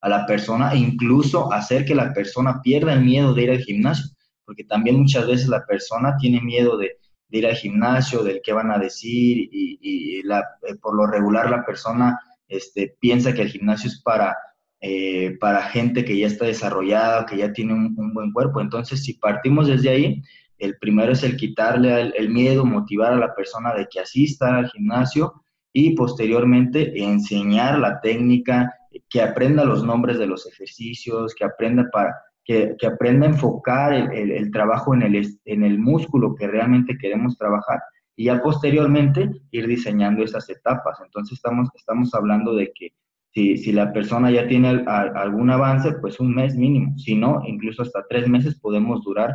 a, 0.00 0.08
la, 0.08 0.26
persona 0.26 0.76
incluso 0.76 1.52
hacer 1.52 1.84
que 1.84 1.96
la 1.96 2.12
persona 2.12 2.60
pierda 2.62 2.92
el 2.92 3.04
miedo 3.04 3.34
de 3.34 3.42
ir 3.42 3.50
al 3.50 3.58
gimnasio 3.58 4.06
porque 4.48 4.64
también 4.64 4.98
muchas 4.98 5.26
veces 5.26 5.46
la 5.48 5.66
persona 5.66 6.16
tiene 6.16 6.40
miedo 6.40 6.78
de, 6.78 6.96
ir 7.28 7.46
al 7.46 7.54
gimnasio, 7.54 8.22
del 8.22 8.40
qué 8.42 8.54
van 8.54 8.70
a 8.70 8.78
decir, 8.78 9.46
y, 9.52 10.20
eh, 10.20 10.74
por 10.80 10.96
lo 10.96 11.06
regular 11.06 11.50
la 11.50 11.66
persona 11.66 12.18
este, 12.48 12.96
piensa 12.98 13.34
que 13.34 13.42
el 13.42 13.50
gimnasio 13.50 13.90
es 13.90 14.00
para, 14.00 14.34
eh, 14.80 15.36
para 15.38 15.64
gente 15.64 16.02
que 16.02 16.16
ya 16.16 16.26
está 16.26 16.46
desarrollada, 16.46 17.26
que 17.26 17.36
ya 17.36 17.52
tiene 17.52 17.74
un, 17.74 18.14
buen 18.14 18.32
cuerpo. 18.32 18.62
Entonces, 18.62 19.04
si 19.04 19.18
partimos 19.18 19.66
desde 19.68 19.90
ahí, 19.90 20.22
el 20.56 20.78
primero 20.78 21.12
es 21.12 21.22
el 21.22 21.36
quitarle 21.36 22.00
el, 22.00 22.14
el, 22.16 22.30
miedo, 22.30 22.64
motivar 22.64 23.12
a 23.12 23.16
la 23.16 23.34
persona 23.34 23.74
de 23.74 23.86
que 23.86 24.00
asista 24.00 24.56
al 24.56 24.70
gimnasio 24.70 25.44
y 25.74 25.94
posteriormente 25.94 26.98
enseñar 26.98 27.78
la 27.78 28.00
técnica, 28.00 28.74
que 29.10 29.20
aprenda 29.20 29.66
los 29.66 29.84
nombres 29.84 30.18
de 30.18 30.26
los 30.26 30.46
ejercicios, 30.46 31.34
que 31.34 31.44
aprenda 31.44 31.86
para 31.92 32.14
que, 32.48 32.86
aprenda 32.86 33.26
a 33.26 33.30
enfocar 33.30 33.92
el, 33.92 34.50
trabajo 34.50 34.94
en 34.94 35.02
el, 35.02 35.38
en 35.44 35.62
el 35.62 35.78
músculo 35.78 36.34
que 36.34 36.46
realmente 36.46 36.96
queremos 36.96 37.36
trabajar 37.36 37.78
y 38.16 38.24
ya 38.24 38.42
posteriormente 38.42 39.30
ir 39.50 39.66
diseñando 39.66 40.24
esas 40.24 40.48
etapas. 40.48 40.98
Entonces 41.04 41.36
estamos, 41.36 41.68
estamos 41.74 42.14
hablando 42.14 42.54
de 42.54 42.72
que 42.74 42.94
si, 43.34 43.58
si 43.58 43.70
la 43.72 43.92
persona 43.92 44.30
ya 44.30 44.48
tiene 44.48 44.82
algún 44.86 45.50
avance, 45.50 45.92
pues 46.00 46.18
un 46.20 46.34
mes 46.34 46.56
mínimo, 46.56 46.96
si 46.96 47.14
no, 47.14 47.42
incluso 47.46 47.82
hasta 47.82 48.06
tres 48.08 48.26
meses 48.26 48.58
podemos 48.58 49.04
durar 49.04 49.34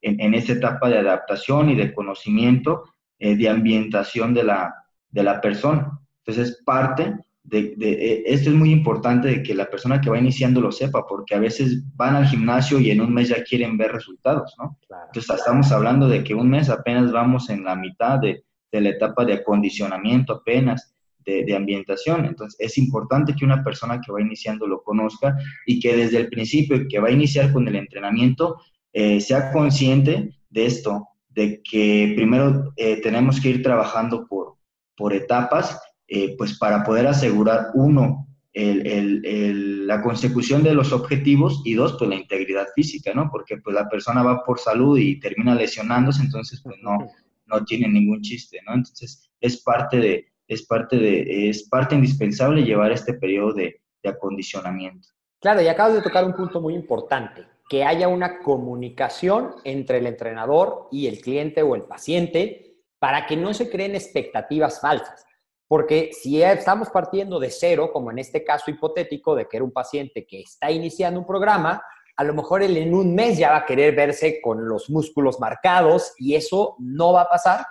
en, 0.00 0.18
en 0.18 0.32
esa 0.32 0.54
etapa 0.54 0.88
de 0.88 0.98
adaptación 0.98 1.68
y 1.68 1.74
de 1.76 1.92
conocimiento, 1.92 2.84
eh, 3.18 3.36
de 3.36 3.50
ambientación 3.50 4.32
de 4.32 4.44
la, 4.44 4.74
de 5.10 5.22
la 5.22 5.42
persona. 5.42 6.00
Entonces 6.24 6.62
parte 6.64 7.14
de, 7.44 7.76
eh, 7.78 8.22
esto 8.26 8.48
es 8.48 8.56
muy 8.56 8.72
importante 8.72 9.28
de 9.28 9.42
que 9.42 9.54
la 9.54 9.68
persona 9.68 10.00
que 10.00 10.08
va 10.08 10.18
iniciando 10.18 10.62
lo 10.62 10.72
sepa, 10.72 11.06
porque 11.06 11.34
a 11.34 11.38
veces 11.38 11.84
van 11.94 12.16
al 12.16 12.26
gimnasio 12.26 12.80
y 12.80 12.90
en 12.90 13.02
un 13.02 13.12
mes 13.12 13.28
ya 13.28 13.44
quieren 13.44 13.76
ver 13.76 13.92
resultados, 13.92 14.54
¿no? 14.58 14.78
Entonces 15.06 15.36
estamos 15.36 15.70
hablando 15.70 16.08
de 16.08 16.24
que 16.24 16.34
un 16.34 16.48
mes 16.48 16.70
apenas 16.70 17.12
vamos 17.12 17.50
en 17.50 17.62
la 17.64 17.76
mitad 17.76 18.18
de, 18.18 18.42
la 18.72 18.88
etapa 18.88 19.24
de 19.24 19.34
acondicionamiento 19.34 20.32
apenas, 20.32 20.94
de, 21.24 21.54
ambientación. 21.54 22.24
Entonces 22.24 22.56
es 22.58 22.76
importante 22.76 23.34
que 23.34 23.44
una 23.44 23.62
persona 23.62 24.00
que 24.00 24.10
va 24.10 24.20
iniciando 24.20 24.66
lo 24.66 24.82
conozca 24.82 25.36
y 25.64 25.78
que 25.80 25.96
desde 25.96 26.18
el 26.18 26.28
principio 26.28 26.84
que 26.88 26.98
va 26.98 27.08
a 27.08 27.12
iniciar 27.12 27.52
con 27.52 27.68
el 27.68 27.76
entrenamiento 27.76 28.56
eh, 28.92 29.20
sea 29.20 29.52
consciente 29.52 30.30
de 30.50 30.66
esto, 30.66 31.08
de 31.28 31.62
que 31.62 32.12
primero 32.16 32.72
eh, 32.76 33.00
tenemos 33.00 33.40
que 33.40 33.50
ir 33.50 33.62
trabajando 33.62 34.26
por, 34.26 34.56
por 34.96 35.12
etapas 35.12 35.78
eh, 36.06 36.34
pues 36.36 36.58
para 36.58 36.84
poder 36.84 37.06
asegurar, 37.06 37.70
uno, 37.74 38.28
la 38.54 40.00
consecución 40.00 40.62
de 40.62 40.74
los 40.74 40.92
objetivos 40.92 41.60
y 41.64 41.74
dos, 41.74 41.96
pues 41.98 42.08
la 42.08 42.16
integridad 42.16 42.66
física, 42.74 43.12
¿no? 43.12 43.28
Porque 43.30 43.56
pues 43.56 43.74
la 43.74 43.88
persona 43.88 44.22
va 44.22 44.44
por 44.44 44.60
salud 44.60 44.96
y 44.96 45.18
termina 45.18 45.54
lesionándose, 45.54 46.22
entonces 46.22 46.60
pues 46.62 46.76
no, 46.80 46.98
no 47.46 47.64
tiene 47.64 47.88
ningún 47.88 48.20
chiste, 48.22 48.60
¿no? 48.64 48.74
Entonces 48.74 49.28
es 49.40 49.60
parte 49.62 49.96
de, 49.98 50.32
es 50.46 50.66
parte 50.66 50.96
de, 50.96 51.48
es 51.48 51.68
parte 51.68 51.96
indispensable 51.96 52.62
llevar 52.62 52.92
este 52.92 53.14
periodo 53.14 53.54
de, 53.54 53.80
de 54.02 54.08
acondicionamiento. 54.08 55.08
Claro, 55.40 55.60
y 55.60 55.68
acabas 55.68 55.94
de 55.94 56.02
tocar 56.02 56.24
un 56.24 56.34
punto 56.34 56.60
muy 56.60 56.74
importante, 56.74 57.44
que 57.68 57.84
haya 57.84 58.08
una 58.08 58.38
comunicación 58.38 59.56
entre 59.64 59.98
el 59.98 60.06
entrenador 60.06 60.88
y 60.92 61.06
el 61.06 61.20
cliente 61.20 61.62
o 61.62 61.74
el 61.74 61.82
paciente 61.82 62.76
para 62.98 63.26
que 63.26 63.36
no 63.36 63.52
se 63.52 63.68
creen 63.68 63.94
expectativas 63.94 64.80
falsas. 64.80 65.26
Porque 65.66 66.10
si 66.12 66.42
estamos 66.42 66.90
partiendo 66.90 67.40
de 67.40 67.50
cero, 67.50 67.90
como 67.92 68.10
en 68.10 68.18
este 68.18 68.44
caso 68.44 68.70
hipotético 68.70 69.34
de 69.34 69.46
que 69.46 69.56
era 69.56 69.64
un 69.64 69.72
paciente 69.72 70.26
que 70.26 70.40
está 70.40 70.70
iniciando 70.70 71.20
un 71.20 71.26
programa, 71.26 71.82
a 72.16 72.24
lo 72.24 72.34
mejor 72.34 72.62
él 72.62 72.76
en 72.76 72.94
un 72.94 73.14
mes 73.14 73.38
ya 73.38 73.50
va 73.50 73.58
a 73.58 73.66
querer 73.66 73.94
verse 73.94 74.40
con 74.40 74.68
los 74.68 74.88
músculos 74.90 75.40
marcados 75.40 76.12
y 76.18 76.34
eso 76.34 76.76
no 76.78 77.12
va 77.12 77.22
a 77.22 77.28
pasar 77.28 77.66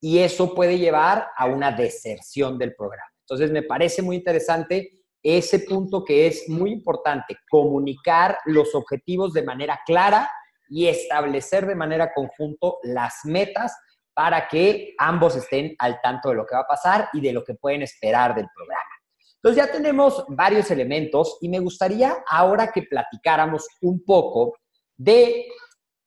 y 0.00 0.18
eso 0.18 0.54
puede 0.54 0.78
llevar 0.78 1.28
a 1.36 1.46
una 1.46 1.72
deserción 1.72 2.58
del 2.58 2.74
programa. 2.74 3.10
Entonces 3.20 3.50
me 3.50 3.62
parece 3.62 4.02
muy 4.02 4.16
interesante 4.16 4.90
ese 5.22 5.60
punto 5.60 6.04
que 6.04 6.26
es 6.26 6.48
muy 6.48 6.70
importante, 6.72 7.36
comunicar 7.50 8.38
los 8.46 8.74
objetivos 8.74 9.32
de 9.32 9.42
manera 9.42 9.80
clara 9.84 10.30
y 10.68 10.86
establecer 10.86 11.66
de 11.66 11.74
manera 11.74 12.12
conjunto 12.14 12.78
las 12.82 13.20
metas 13.24 13.76
para 14.18 14.48
que 14.48 14.96
ambos 14.98 15.36
estén 15.36 15.76
al 15.78 16.00
tanto 16.00 16.30
de 16.30 16.34
lo 16.34 16.44
que 16.44 16.56
va 16.56 16.62
a 16.62 16.66
pasar 16.66 17.08
y 17.12 17.20
de 17.20 17.32
lo 17.32 17.44
que 17.44 17.54
pueden 17.54 17.82
esperar 17.82 18.34
del 18.34 18.48
programa. 18.52 18.90
Entonces 19.36 19.64
ya 19.64 19.70
tenemos 19.70 20.24
varios 20.30 20.68
elementos 20.72 21.38
y 21.40 21.48
me 21.48 21.60
gustaría 21.60 22.16
ahora 22.28 22.72
que 22.72 22.82
platicáramos 22.82 23.68
un 23.80 24.04
poco 24.04 24.56
de 24.96 25.46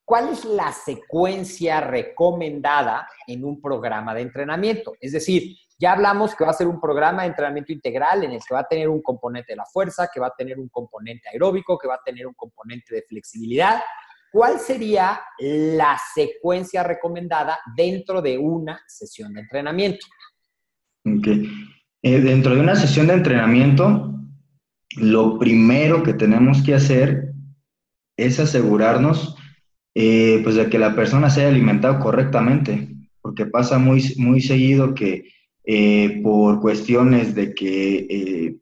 cuál 0.04 0.28
es 0.28 0.44
la 0.44 0.74
secuencia 0.74 1.80
recomendada 1.80 3.08
en 3.28 3.46
un 3.46 3.62
programa 3.62 4.14
de 4.14 4.24
entrenamiento. 4.24 4.94
Es 5.00 5.14
decir, 5.14 5.56
ya 5.80 5.94
hablamos 5.94 6.36
que 6.36 6.44
va 6.44 6.52
a 6.52 6.54
ser 6.54 6.68
un 6.68 6.82
programa 6.82 7.22
de 7.22 7.30
entrenamiento 7.30 7.72
integral 7.72 8.26
en 8.26 8.34
el 8.34 8.42
que 8.46 8.54
va 8.54 8.60
a 8.60 8.68
tener 8.68 8.90
un 8.90 9.02
componente 9.02 9.54
de 9.54 9.56
la 9.56 9.66
fuerza, 9.66 10.10
que 10.14 10.20
va 10.20 10.28
a 10.28 10.36
tener 10.38 10.60
un 10.60 10.68
componente 10.68 11.30
aeróbico, 11.30 11.78
que 11.78 11.88
va 11.88 11.96
a 11.96 12.02
tener 12.04 12.28
un 12.28 12.34
componente 12.34 12.94
de 12.94 13.04
flexibilidad, 13.04 13.82
¿cuál 14.32 14.60
sería 14.60 15.20
la 15.40 16.00
secuencia 16.14 16.84
recomendada 16.84 17.60
dentro 17.76 18.22
de 18.22 18.38
una 18.38 18.82
sesión 18.88 19.34
de 19.34 19.42
entrenamiento? 19.42 20.06
Eh, 21.04 22.22
dentro 22.22 22.56
de 22.56 22.62
una 22.62 22.76
sesión 22.76 23.08
de 23.08 23.14
entrenamiento, 23.14 24.16
lo 24.98 25.38
primero 25.38 26.04
que 26.04 26.14
tenemos 26.14 26.62
que 26.64 26.76
hacer 26.76 27.34
es 28.18 28.40
asegurarnos 28.40 29.36
eh, 29.94 30.40
pues 30.44 30.56
de 30.56 30.70
que 30.70 30.80
la 30.80 30.96
persona 30.96 31.30
se 31.30 31.42
haya 31.42 31.50
alimentado 31.50 32.00
correctamente, 32.00 32.90
porque 33.22 33.46
pasa 33.46 33.78
muy, 33.78 34.16
muy 34.18 34.42
seguido 34.42 34.94
que 34.94 35.26
eh, 35.66 36.22
por 36.24 36.62
cuestiones 36.62 37.36
de 37.36 37.54
que 37.54 38.58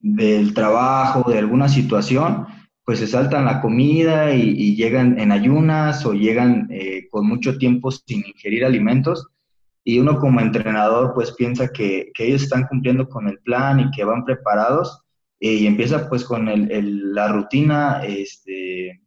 del 0.00 0.54
trabajo, 0.54 1.28
de 1.30 1.38
alguna 1.38 1.68
situación, 1.68 2.46
pues 2.88 3.00
se 3.00 3.06
saltan 3.06 3.44
la 3.44 3.60
comida 3.60 4.32
y, 4.32 4.74
llegan 4.74 5.18
en 5.18 5.30
ayunas 5.30 6.06
o 6.06 6.14
llegan 6.14 6.68
eh, 6.70 7.06
con 7.10 7.26
mucho 7.28 7.58
tiempo 7.58 7.90
sin 7.90 8.24
ingerir 8.26 8.64
alimentos 8.64 9.28
y 9.84 9.98
uno 9.98 10.18
como 10.18 10.40
entrenador 10.40 11.12
pues 11.12 11.32
piensa 11.32 11.68
que, 11.68 12.10
ellos 12.16 12.44
están 12.44 12.66
cumpliendo 12.66 13.06
con 13.06 13.28
el 13.28 13.40
plan 13.40 13.78
y 13.78 13.90
que 13.90 14.04
van 14.04 14.24
preparados 14.24 15.02
eh, 15.38 15.52
y 15.52 15.66
empieza 15.66 16.08
pues 16.08 16.24
con 16.24 16.48
la 16.48 17.28
rutina 17.28 18.00
este, 18.06 19.02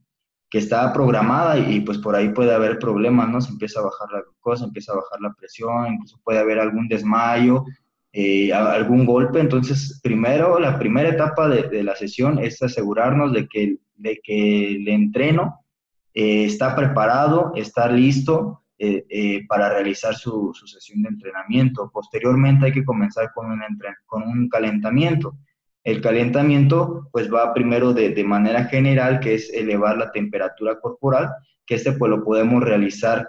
que 0.48 0.60
está 0.60 0.94
programada 0.94 1.58
y 1.58 1.80
pues 1.80 1.98
por 1.98 2.16
ahí 2.16 2.30
puede 2.30 2.54
haber 2.54 2.78
problemas, 2.78 3.30
¿no? 3.30 3.42
Se 3.42 3.50
empieza 3.50 3.80
a 3.80 3.86
bajar 3.86 4.12
la 4.12 4.22
glucosa, 4.22 4.66
empieza 4.66 4.92
a 4.92 4.98
bajar 4.98 5.22
la 5.22 5.34
presión, 5.34 5.94
incluso 5.94 6.22
puede 6.24 6.38
haber 6.38 6.60
algún 6.60 6.88
desmayo 6.88 7.66
eh, 8.14 8.52
algún 8.54 9.06
golpe. 9.06 9.40
Entonces, 9.40 10.00
primero, 10.04 10.60
la 10.60 10.78
primera 10.78 11.10
etapa 11.10 11.48
de, 11.48 11.84
la 11.84 11.96
sesión 11.96 12.40
es 12.40 12.62
asegurarnos 12.62 13.32
de 13.32 13.48
que, 13.48 13.78
de 13.96 14.20
que 14.22 14.76
el 14.76 14.88
entreno 14.90 15.64
eh, 16.14 16.46
está 16.46 16.76
preparado, 16.76 17.54
está 17.56 17.90
listo 17.90 18.64
eh, 18.78 19.46
para 19.48 19.70
realizar 19.70 20.16
su, 20.16 20.54
sesión 20.66 21.04
de 21.04 21.10
entrenamiento. 21.10 21.90
Posteriormente 21.94 22.66
hay 22.66 22.74
que 22.74 22.84
comenzar 22.84 23.32
con 23.34 23.50
un, 23.52 23.62
con 24.06 24.24
un 24.24 24.50
calentamiento. 24.50 25.38
El 25.84 26.02
calentamiento 26.02 27.08
pues 27.12 27.32
va 27.32 27.54
primero 27.54 27.94
de, 27.94 28.10
de, 28.10 28.24
manera 28.24 28.66
general, 28.66 29.20
que 29.20 29.36
es 29.36 29.54
elevar 29.54 29.98
la 29.98 30.12
temperatura 30.12 30.80
corporal, 30.80 31.30
que 31.66 31.76
este 31.76 31.94
pues 31.94 32.10
lo 32.10 32.24
podemos 32.24 32.62
realizar 32.62 33.28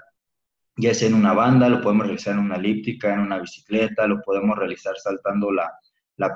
ya 0.76 0.94
sea 0.94 1.08
en 1.08 1.14
una 1.14 1.34
banda, 1.34 1.68
lo 1.68 1.80
podemos 1.80 2.06
realizar 2.06 2.34
en 2.34 2.40
una 2.40 2.56
elíptica, 2.56 3.12
en 3.12 3.20
una 3.20 3.38
bicicleta, 3.38 4.06
lo 4.06 4.20
podemos 4.22 4.56
realizar 4.56 4.94
saltando 4.96 5.50
la, 5.50 5.70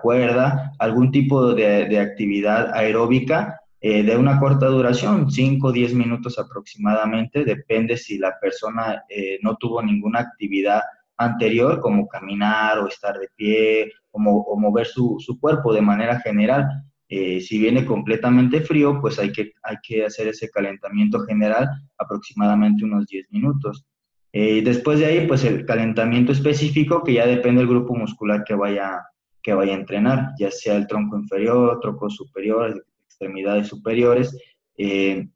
cuerda, 0.03 0.72
algún 0.79 1.12
tipo 1.12 1.55
de, 1.55 1.99
actividad 1.99 2.75
aeróbica 2.75 3.61
eh, 3.81 4.03
de 4.03 4.16
una 4.16 4.40
corta 4.40 4.66
duración, 4.66 5.31
5 5.31 5.68
o 5.68 5.72
10 5.72 5.94
minutos 5.94 6.38
aproximadamente, 6.38 7.44
depende 7.44 7.96
si 7.96 8.18
la 8.18 8.35
persona 8.40 9.05
eh, 9.09 9.38
no 9.42 9.57
tuvo 9.57 9.81
ninguna 9.83 10.20
actividad 10.20 10.81
anterior, 11.18 11.81
como 11.81 12.09
caminar 12.09 12.79
o 12.79 12.88
estar 12.88 13.18
de 13.18 13.29
pie 13.37 13.92
o, 14.11 14.59
mover 14.59 14.87
su, 14.87 15.16
su, 15.18 15.38
cuerpo 15.38 15.72
de 15.72 15.83
manera 15.83 16.20
general. 16.20 16.66
Eh, 17.09 17.40
si 17.40 17.59
viene 17.59 17.87
completamente 17.87 18.61
frío, 18.61 19.01
pues 19.01 19.18
hay 19.18 19.31
que, 19.31 19.53
hay 19.62 19.77
que 19.83 20.05
hacer 20.05 20.29
ese 20.29 20.51
calentamiento 20.51 21.20
general 21.20 21.68
aproximadamente 21.99 22.85
unos 22.85 23.07
10 23.07 23.31
minutos. 23.31 23.85
Eh, 24.32 24.62
después 24.62 24.98
de 24.98 25.06
ahí, 25.06 25.26
pues 25.26 25.44
el 25.44 25.64
calentamiento 25.64 26.32
específico 26.32 27.02
que 27.02 27.14
ya 27.14 27.26
depende 27.26 27.60
del 27.60 27.70
grupo 27.70 27.94
muscular 27.94 28.44
que 28.44 28.54
vaya, 28.54 29.02
que 29.42 29.54
vaya 29.54 29.72
a 29.72 29.78
entrenar, 29.78 30.32
ya 30.38 30.50
sea 30.50 30.76
el 30.76 30.86
tronco 30.86 31.18
inferior, 31.18 31.78
tronco 31.80 32.10
superior, 32.10 32.84
extremidades 33.06 33.68
superiores. 33.68 34.36
Eh, 34.76 35.26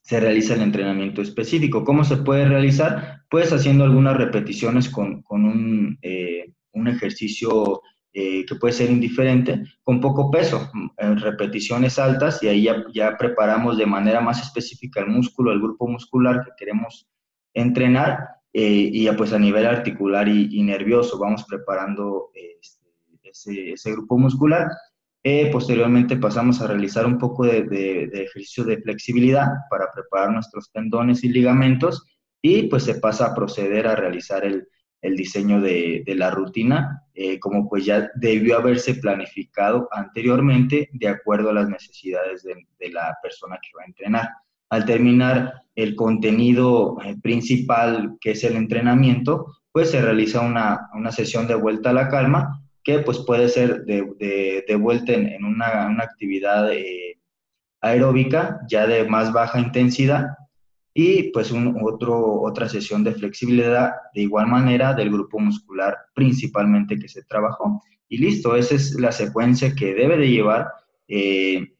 se 0.00 0.20
realiza 0.20 0.54
el 0.54 0.62
entrenamiento 0.62 1.20
específico. 1.20 1.84
¿Cómo 1.84 2.02
se 2.02 2.16
puede 2.16 2.48
realizar? 2.48 3.22
Pues 3.28 3.52
haciendo 3.52 3.84
algunas 3.84 4.16
repeticiones 4.16 4.88
con, 4.88 5.22
con 5.22 5.44
un, 5.44 5.98
eh, 6.00 6.54
un, 6.72 6.88
ejercicio 6.88 7.82
eh, 8.12 8.44
que 8.46 8.54
puede 8.54 8.72
ser 8.72 8.90
indiferente, 8.90 9.62
con 9.84 10.00
poco 10.00 10.30
peso, 10.30 10.70
repeticiones 10.96 11.98
altas 11.98 12.42
y 12.42 12.48
ahí 12.48 12.62
ya, 12.62 12.84
ya, 12.92 13.16
preparamos 13.18 13.76
de 13.76 13.86
manera 13.86 14.20
más 14.20 14.40
específica 14.42 15.00
el 15.00 15.08
músculo, 15.08 15.52
el 15.52 15.60
grupo 15.60 15.86
muscular 15.86 16.42
que 16.42 16.52
queremos 16.56 17.06
entrenar 17.54 18.28
eh, 18.52 18.90
y 18.92 19.10
pues 19.12 19.32
a 19.32 19.38
nivel 19.38 19.66
articular 19.66 20.28
y, 20.28 20.62
nervioso 20.62 21.18
vamos 21.18 21.44
preparando 21.48 22.30
este, 23.22 23.72
ese, 23.72 23.92
grupo 23.92 24.18
muscular 24.18 24.68
eh, 25.22 25.50
posteriormente 25.52 26.16
pasamos 26.16 26.62
a 26.62 26.66
realizar 26.66 27.04
un 27.04 27.18
poco 27.18 27.44
de, 27.44 28.04
ejercicio 28.04 28.64
de 28.64 28.80
flexibilidad 28.80 29.48
para 29.68 29.90
preparar 29.92 30.32
nuestros 30.32 30.72
tendones 30.72 31.22
y 31.24 31.28
ligamentos 31.28 32.06
y 32.40 32.62
pues 32.68 32.84
se 32.84 32.94
pasa 32.94 33.26
a 33.26 33.34
proceder 33.34 33.86
a 33.86 33.94
realizar 33.96 34.44
el, 34.44 34.66
diseño 35.02 35.60
de, 35.60 36.04
la 36.16 36.30
rutina, 36.30 37.04
eh, 37.14 37.38
como 37.38 37.68
pues 37.68 37.84
ya 37.84 38.10
debió 38.14 38.56
haberse 38.56 38.94
planificado 38.94 39.88
anteriormente 39.92 40.88
de 40.92 41.08
acuerdo 41.08 41.50
a 41.50 41.54
las 41.54 41.68
necesidades 41.68 42.42
de, 42.42 42.90
la 42.90 43.14
persona 43.22 43.58
que 43.60 43.76
va 43.76 43.82
a 43.82 43.86
entrenar. 43.86 44.28
Al 44.70 44.84
terminar 44.84 45.64
el 45.74 45.94
contenido 45.94 46.98
eh, 47.04 47.16
principal, 47.20 48.16
que 48.20 48.32
es 48.32 48.44
el 48.44 48.56
entrenamiento, 48.56 49.58
pues 49.72 49.90
se 49.90 50.00
realiza 50.00 50.40
una, 50.40 50.88
una 50.94 51.12
sesión 51.12 51.46
de 51.46 51.54
vuelta 51.54 51.90
a 51.90 51.94
la 51.94 52.08
calma 52.08 52.60
que 52.82 53.00
pues 53.00 53.18
puede 53.18 53.48
ser 53.48 53.84
de, 53.84 54.64
de, 54.66 54.76
vuelta 54.76 55.12
en, 55.12 55.44
una, 55.44 55.86
una, 55.88 56.02
actividad 56.02 56.72
eh, 56.72 57.18
aeróbica 57.80 58.60
ya 58.68 58.86
de 58.86 59.04
más 59.04 59.32
baja 59.32 59.60
intensidad 59.60 60.28
y 60.94 61.24
pues 61.30 61.50
un, 61.50 61.78
otro, 61.82 62.40
otra 62.40 62.68
sesión 62.68 63.04
de 63.04 63.12
flexibilidad 63.12 63.92
de 64.14 64.22
igual 64.22 64.46
manera 64.46 64.94
del 64.94 65.10
grupo 65.10 65.38
muscular 65.38 65.96
principalmente 66.14 66.98
que 66.98 67.08
se 67.08 67.22
trabajó. 67.24 67.82
Y 68.08 68.18
listo, 68.18 68.56
esa 68.56 68.74
es 68.74 68.98
la 68.98 69.12
secuencia 69.12 69.74
que 69.74 69.94
debe 69.94 70.16
de 70.16 70.28
llevar 70.28 70.68
eh, 71.06 71.74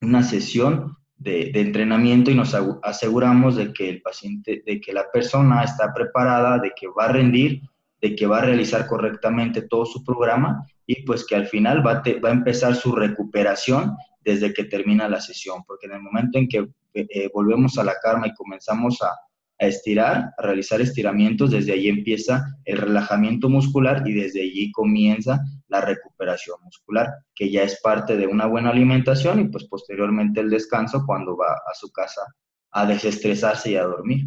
una 0.00 0.22
sesión 0.22 0.96
de, 1.22 1.50
entrenamiento 1.54 2.30
y 2.30 2.34
nos 2.34 2.56
aseguramos 2.82 3.56
de 3.56 3.72
que 3.72 3.88
el 3.88 4.02
paciente, 4.02 4.62
de 4.66 4.80
que 4.80 4.92
la 4.92 5.10
persona 5.10 5.62
está 5.62 5.92
preparada, 5.92 6.58
de 6.58 6.72
que 6.76 6.88
va 6.88 7.04
a 7.04 7.12
rendir 7.12 7.62
de 8.02 8.16
que 8.16 8.26
va 8.26 8.38
a 8.38 8.44
realizar 8.44 8.86
correctamente 8.88 9.62
todo 9.62 9.86
su 9.86 10.04
programa 10.04 10.66
y 10.86 11.04
pues 11.04 11.24
que 11.24 11.36
al 11.36 11.46
final 11.46 11.86
va, 11.86 12.02
a 12.04 12.30
empezar 12.32 12.74
su 12.74 12.92
recuperación 12.92 13.96
desde 14.20 14.52
que 14.52 14.64
termina 14.64 15.08
la 15.08 15.20
sesión, 15.20 15.62
porque 15.64 15.86
en 15.86 15.92
el 15.92 16.02
momento 16.02 16.38
en 16.38 16.48
que 16.48 16.68
eh, 16.94 17.30
volvemos 17.32 17.78
a 17.78 17.84
la 17.84 17.94
calma 18.02 18.26
y 18.26 18.34
comenzamos 18.34 19.00
a, 19.02 19.08
a, 19.62 19.66
estirar, 19.66 20.32
a 20.36 20.42
realizar 20.42 20.80
estiramientos, 20.80 21.52
desde 21.52 21.72
ahí 21.72 21.88
empieza 21.88 22.58
el 22.64 22.78
relajamiento 22.78 23.48
muscular 23.48 24.02
y 24.06 24.12
desde 24.12 24.42
allí 24.42 24.72
comienza 24.72 25.40
la 25.68 25.80
recuperación 25.80 26.56
muscular, 26.62 27.08
que 27.34 27.50
ya 27.50 27.62
es 27.62 27.80
parte 27.80 28.16
de 28.16 28.26
una 28.26 28.46
buena 28.46 28.70
alimentación 28.70 29.40
y 29.40 29.48
pues 29.48 29.64
posteriormente 29.64 30.40
el 30.40 30.50
descanso 30.50 31.04
cuando 31.06 31.36
va 31.36 31.52
a 31.52 31.74
su 31.74 31.90
casa 31.92 32.22
a 32.72 32.86
desestresarse 32.86 33.70
y 33.70 33.76
a 33.76 33.84
dormir. 33.84 34.26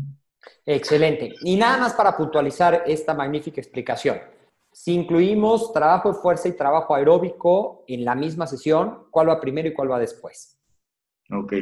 Excelente. 0.66 1.34
Y 1.42 1.58
nada 1.58 1.78
más 1.78 1.94
para 1.94 2.16
puntualizar 2.16 2.84
esta 2.88 3.14
magnífica 3.14 3.60
explicación. 3.60 4.20
Si 4.72 4.94
incluimos 4.94 5.74
trabajo 5.74 6.14
de 6.14 6.20
fuerza 6.20 6.48
y 6.48 6.54
trabajo 6.54 6.96
aeróbico 6.96 7.84
en 7.88 8.06
la 8.06 8.16
misma 8.16 8.48
sesión, 8.48 9.08
¿cuál 9.12 9.30
va 9.30 9.40
primero 9.40 9.68
y 9.68 9.74
cuál 9.74 9.92
va 9.92 10.00
después? 10.00 10.60
Ok. 11.32 11.54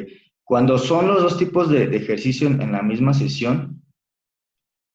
Cuando 0.44 0.78
son 0.78 1.08
los 1.08 1.22
dos 1.22 1.38
tipos 1.38 1.70
de, 1.70 1.84
ejercicio 1.96 2.48
en, 2.48 2.72
la 2.72 2.82
misma 2.82 3.14
sesión, 3.14 3.82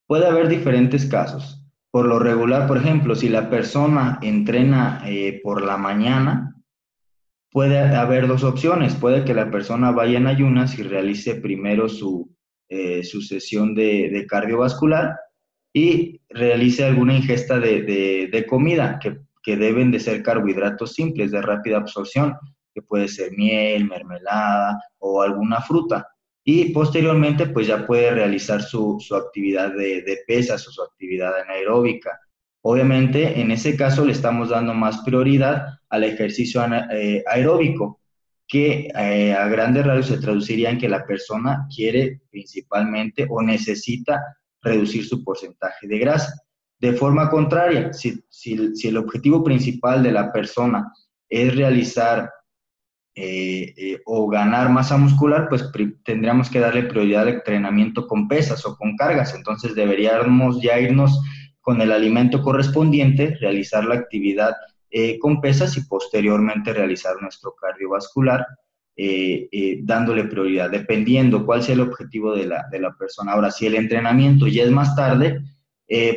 puede 0.07 0.27
haber 0.27 0.47
diferentes 0.47 1.05
casos. 1.05 1.65
Por 1.91 2.05
lo 2.05 2.19
regular, 2.19 2.67
por 2.67 2.77
ejemplo, 2.77 3.15
si 3.15 3.29
la 3.29 3.49
persona 3.49 4.19
entrena 4.21 5.01
eh, 5.07 5.39
por 5.43 5.63
la 5.63 5.77
mañana, 5.77 6.55
puede 7.51 7.79
haber 7.79 8.27
dos 8.27 8.43
opciones. 8.43 8.95
Puede 8.95 9.25
que 9.25 9.33
la 9.33 9.49
persona 9.49 9.91
vaya 9.91 10.17
en 10.17 10.27
ayunas 10.27 10.77
y 10.77 10.83
realice 10.83 11.35
primero 11.35 11.89
su, 11.89 12.29
eh, 12.71 13.03
su 13.03 13.21
sesión 13.21 13.73
de, 13.73 14.25
cardiovascular 14.29 15.17
y 15.73 16.21
realice 16.29 16.85
alguna 16.85 17.15
ingesta 17.15 17.59
de, 17.59 18.45
comida 18.47 18.99
que, 18.99 19.17
deben 19.55 19.89
de 19.89 19.99
ser 19.99 20.21
carbohidratos 20.21 20.93
simples 20.93 21.31
de 21.31 21.41
rápida 21.41 21.77
absorción, 21.77 22.35
que 22.73 22.81
puede 22.81 23.07
ser 23.07 23.31
miel, 23.31 23.85
mermelada 23.85 24.81
o 24.99 25.21
alguna 25.21 25.61
fruta. 25.61 26.07
Y 26.43 26.71
posteriormente, 26.71 27.47
pues 27.47 27.67
ya 27.67 27.85
puede 27.85 28.11
realizar 28.11 28.61
su, 28.61 28.97
actividad 29.15 29.73
de, 29.73 30.19
pesas 30.25 30.67
o 30.67 30.71
su 30.71 30.81
actividad 30.81 31.39
anaeróbica. 31.41 32.19
Obviamente, 32.61 33.39
en 33.39 33.51
ese 33.51 33.75
caso 33.77 34.03
le 34.03 34.13
estamos 34.13 34.49
dando 34.49 34.73
más 34.73 34.99
prioridad 34.99 35.79
al 35.89 36.03
ejercicio 36.03 36.61
eh, 36.91 37.23
aeróbico, 37.27 37.99
que 38.47 38.89
eh, 38.95 39.33
a 39.33 39.47
grandes 39.47 39.85
rasgos 39.85 40.07
se 40.07 40.17
traduciría 40.17 40.71
en 40.71 40.79
que 40.79 40.89
la 40.89 41.05
persona 41.05 41.67
quiere 41.73 42.21
principalmente 42.31 43.27
o 43.29 43.41
necesita 43.43 44.19
reducir 44.61 45.05
su 45.05 45.23
porcentaje 45.23 45.87
de 45.87 45.99
grasa. 45.99 46.33
De 46.79 46.93
forma 46.93 47.29
contraria, 47.29 47.91
si, 47.93 48.23
el 48.83 48.97
objetivo 48.97 49.43
principal 49.43 50.01
de 50.01 50.11
la 50.13 50.31
persona 50.31 50.91
es 51.29 51.55
realizar 51.55 52.31
eh, 53.15 53.73
eh, 53.75 54.01
o 54.05 54.29
ganar 54.29 54.69
masa 54.69 54.95
muscular, 54.95 55.49
pues 55.49 55.69
tendríamos 56.05 56.49
que 56.49 56.59
darle 56.59 56.83
prioridad 56.83 57.23
al 57.23 57.29
entrenamiento 57.29 58.07
con 58.07 58.27
pesas 58.27 58.65
o 58.65 58.77
con 58.77 58.95
cargas. 58.95 59.35
Entonces 59.35 59.75
deberíamos 59.75 60.61
ya 60.61 60.79
irnos 60.79 61.19
con 61.59 61.81
el 61.81 61.91
alimento 61.91 62.41
correspondiente, 62.41 63.35
realizar 63.41 63.83
la 63.83 63.95
actividad 63.95 64.53
eh, 64.89 65.19
con 65.19 65.41
pesas 65.41 65.75
y 65.75 65.81
posteriormente 65.81 66.71
realizar 66.71 67.21
nuestro 67.21 67.55
cardiovascular, 67.59 68.45
dándole 69.83 70.25
prioridad, 70.25 70.69
dependiendo 70.69 71.45
cuál 71.45 71.63
sea 71.63 71.73
el 71.73 71.81
objetivo 71.81 72.35
de 72.35 72.45
la, 72.45 72.65
de 72.69 72.79
la, 72.79 72.93
persona. 72.97 73.31
Ahora, 73.31 73.49
si 73.49 73.65
el 73.65 73.75
entrenamiento 73.75 74.45
ya 74.47 74.63
es 74.63 74.71
más 74.71 74.93
tarde, 74.93 75.41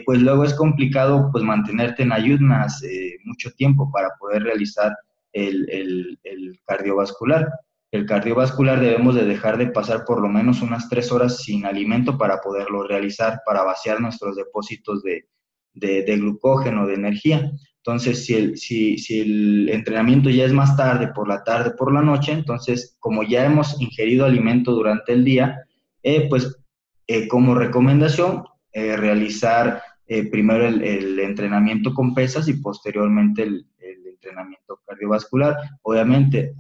pues 0.04 0.20
luego 0.20 0.44
es 0.44 0.52
complicado 0.54 1.28
pues 1.30 1.44
mantenerte 1.44 2.02
en 2.02 2.12
ayunas 2.12 2.82
mucho 3.24 3.52
tiempo 3.52 3.88
para 3.92 4.08
poder 4.18 4.42
realizar 4.42 4.96
el, 5.32 5.68
el, 5.70 6.18
el, 6.24 6.60
cardiovascular. 6.64 7.48
El 7.90 8.06
cardiovascular 8.06 8.80
debemos 8.80 9.14
de 9.14 9.24
dejar 9.24 9.58
de 9.58 9.66
pasar 9.66 10.04
por 10.04 10.20
lo 10.20 10.28
menos 10.28 10.62
unas 10.62 10.88
tres 10.88 11.12
horas 11.12 11.42
sin 11.42 11.66
alimento 11.66 12.16
para 12.16 12.40
poderlo 12.40 12.86
realizar, 12.86 13.40
para 13.44 13.62
vaciar 13.62 14.00
nuestros 14.00 14.36
depósitos 14.36 15.02
de, 15.02 15.26
de, 15.74 16.02
de 16.02 16.16
glucógeno, 16.16 16.86
de 16.86 16.94
energía. 16.94 17.52
Entonces, 17.84 18.24
si 18.24 18.34
el, 18.34 18.56
si, 18.58 18.96
si 18.96 19.20
el 19.20 19.68
entrenamiento 19.68 20.30
ya 20.30 20.44
es 20.44 20.52
más 20.52 20.76
tarde, 20.76 21.08
por 21.08 21.26
la 21.26 21.42
tarde, 21.42 21.72
por 21.72 21.92
la 21.92 22.00
noche, 22.00 22.30
entonces, 22.30 22.96
como 23.00 23.24
ya 23.24 23.44
hemos 23.44 23.80
ingerido 23.80 24.24
alimento 24.24 24.72
durante 24.72 25.12
el 25.12 25.24
día, 25.24 25.66
eh, 26.04 26.28
pues 26.28 26.56
eh, 27.08 27.26
como 27.26 27.56
recomendación, 27.56 28.44
eh, 28.72 28.96
realizar 28.96 29.82
primero 30.30 30.66
el, 30.66 31.18
entrenamiento 31.20 31.94
con 31.94 32.12
pesas 32.14 32.46
y 32.46 32.54
posteriormente 32.54 33.44
el, 33.44 33.66
entrenamiento 34.22 34.80
cardiovascular. 34.86 35.56
Obviamente, 35.82 36.54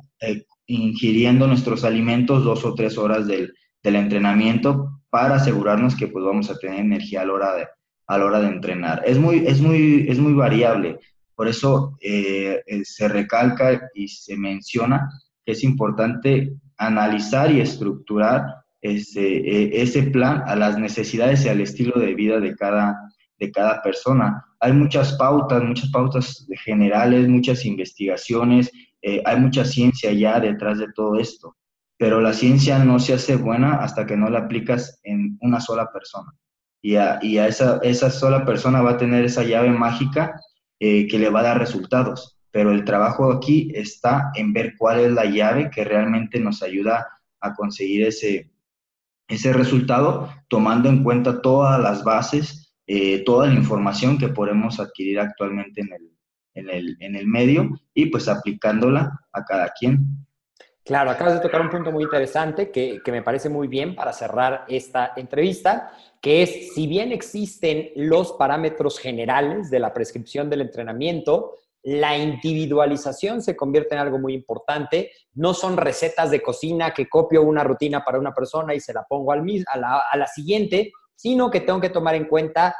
ingiriendo 0.66 1.46
nuestros 1.46 1.84
alimentos 1.84 2.44
dos 2.44 2.64
o 2.64 2.74
tres 2.74 2.98
horas 2.98 3.26
del, 3.26 3.54
del, 3.82 3.96
entrenamiento 3.96 5.00
para 5.10 5.36
asegurarnos 5.36 5.96
que 5.96 6.08
pues 6.08 6.24
vamos 6.24 6.50
a 6.50 6.58
tener 6.58 6.80
energía 6.80 7.22
a 7.22 7.26
la 7.26 7.32
hora 7.32 7.54
de, 7.54 7.66
a 8.06 8.18
la 8.18 8.24
hora 8.24 8.40
de 8.40 8.48
entrenar. 8.48 9.02
Es 9.04 9.18
muy, 9.18 9.44
es 9.46 9.60
muy, 9.60 10.06
es 10.08 10.18
muy 10.18 10.32
variable. 10.32 10.98
Por 11.34 11.48
eso 11.48 11.96
eh, 12.00 12.62
eh, 12.66 12.84
se 12.84 13.08
recalca 13.08 13.88
y 13.94 14.08
se 14.08 14.36
menciona 14.36 15.08
que 15.44 15.52
es 15.52 15.64
importante 15.64 16.52
analizar 16.76 17.50
y 17.50 17.60
estructurar 17.60 18.44
ese, 18.80 19.80
ese 19.80 20.02
plan 20.04 20.42
a 20.46 20.56
las 20.56 20.78
necesidades 20.78 21.44
y 21.44 21.48
al 21.48 21.60
estilo 21.60 22.00
de 22.00 22.14
vida 22.14 22.40
de 22.40 22.56
cada, 22.56 22.96
de 23.38 23.50
cada 23.50 23.82
persona. 23.82 24.44
Hay 24.60 24.72
muchas 24.72 25.14
pautas, 25.14 25.62
muchas 25.62 25.90
pautas 25.90 26.46
generales, 26.64 27.28
muchas 27.28 27.64
investigaciones, 27.64 28.70
eh, 29.02 29.22
hay 29.24 29.40
mucha 29.40 29.64
ciencia 29.64 30.12
ya 30.12 30.38
detrás 30.38 30.78
de 30.78 30.92
todo 30.94 31.18
esto, 31.18 31.56
pero 31.98 32.20
la 32.20 32.32
ciencia 32.32 32.78
no 32.78 32.98
se 32.98 33.14
hace 33.14 33.36
buena 33.36 33.76
hasta 33.76 34.06
que 34.06 34.16
no 34.16 34.30
la 34.30 34.40
aplicas 34.40 35.00
en 35.02 35.38
una 35.40 35.60
sola 35.60 35.90
persona. 35.92 36.32
Y 36.80 36.96
a, 36.96 37.18
y 37.22 37.38
a 37.38 37.46
esa, 37.48 37.78
esa 37.82 38.10
sola 38.10 38.44
persona 38.44 38.82
va 38.82 38.92
a 38.92 38.96
tener 38.96 39.24
esa 39.24 39.44
llave 39.44 39.70
mágica 39.70 40.40
eh, 40.80 41.06
que 41.06 41.18
le 41.18 41.30
va 41.30 41.40
a 41.40 41.44
dar 41.44 41.58
resultados. 41.58 42.38
pero 42.50 42.70
el 42.70 42.84
trabajo 42.84 43.32
aquí 43.32 43.72
está 43.74 44.30
en 44.34 44.52
ver 44.52 44.74
cuál 44.76 45.00
es 45.00 45.12
la 45.12 45.24
llave 45.24 45.70
que 45.70 45.84
realmente 45.84 46.38
nos 46.38 46.62
ayuda 46.62 47.08
a 47.40 47.54
conseguir 47.54 48.06
ese, 48.06 48.50
ese 49.26 49.52
resultado, 49.52 50.28
tomando 50.48 50.88
en 50.88 51.02
cuenta 51.02 51.40
todas 51.40 51.80
las 51.80 52.04
bases, 52.04 52.61
eh, 52.94 53.24
toda 53.24 53.46
la 53.46 53.54
información 53.54 54.18
que 54.18 54.28
podemos 54.28 54.78
adquirir 54.78 55.18
actualmente 55.18 55.80
en 55.80 55.94
el, 55.94 56.10
en 56.52 56.68
el, 56.68 56.96
en 57.00 57.16
el 57.16 57.26
medio 57.26 57.70
y 57.94 58.06
pues 58.10 58.28
aplicándola 58.28 59.18
a 59.32 59.44
cada 59.46 59.70
quien. 59.70 60.26
Claro, 60.84 61.10
acabas 61.10 61.32
de 61.32 61.40
tocar 61.40 61.62
un 61.62 61.70
punto 61.70 61.90
muy 61.90 62.04
interesante 62.04 62.70
que, 62.70 63.00
que, 63.02 63.10
me 63.10 63.22
parece 63.22 63.48
muy 63.48 63.66
bien 63.66 63.94
para 63.94 64.12
cerrar 64.12 64.66
esta 64.68 65.14
entrevista, 65.16 65.90
que 66.20 66.42
es, 66.42 66.74
si 66.74 66.86
bien 66.86 67.12
existen 67.12 67.92
los 67.96 68.32
parámetros 68.32 68.98
generales 68.98 69.70
de 69.70 69.78
la 69.78 69.94
prescripción 69.94 70.50
del 70.50 70.60
entrenamiento, 70.60 71.54
la 71.84 72.18
individualización 72.18 73.40
se 73.40 73.56
convierte 73.56 73.94
en 73.94 74.02
algo 74.02 74.18
muy 74.18 74.34
importante. 74.34 75.12
No 75.32 75.54
son 75.54 75.78
recetas 75.78 76.30
de 76.30 76.42
cocina 76.42 76.92
que 76.92 77.08
copio 77.08 77.42
una 77.42 77.64
rutina 77.64 78.04
para 78.04 78.18
una 78.18 78.34
persona 78.34 78.74
y 78.74 78.80
se 78.80 78.92
la 78.92 79.04
pongo 79.04 79.32
al, 79.32 79.42
a, 79.66 79.78
la, 79.78 80.02
a 80.10 80.16
la 80.18 80.26
siguiente, 80.26 80.92
sino 81.14 81.50
que 81.50 81.60
tengo 81.60 81.80
que 81.80 81.90
tomar 81.90 82.14
en 82.14 82.26
cuenta 82.26 82.74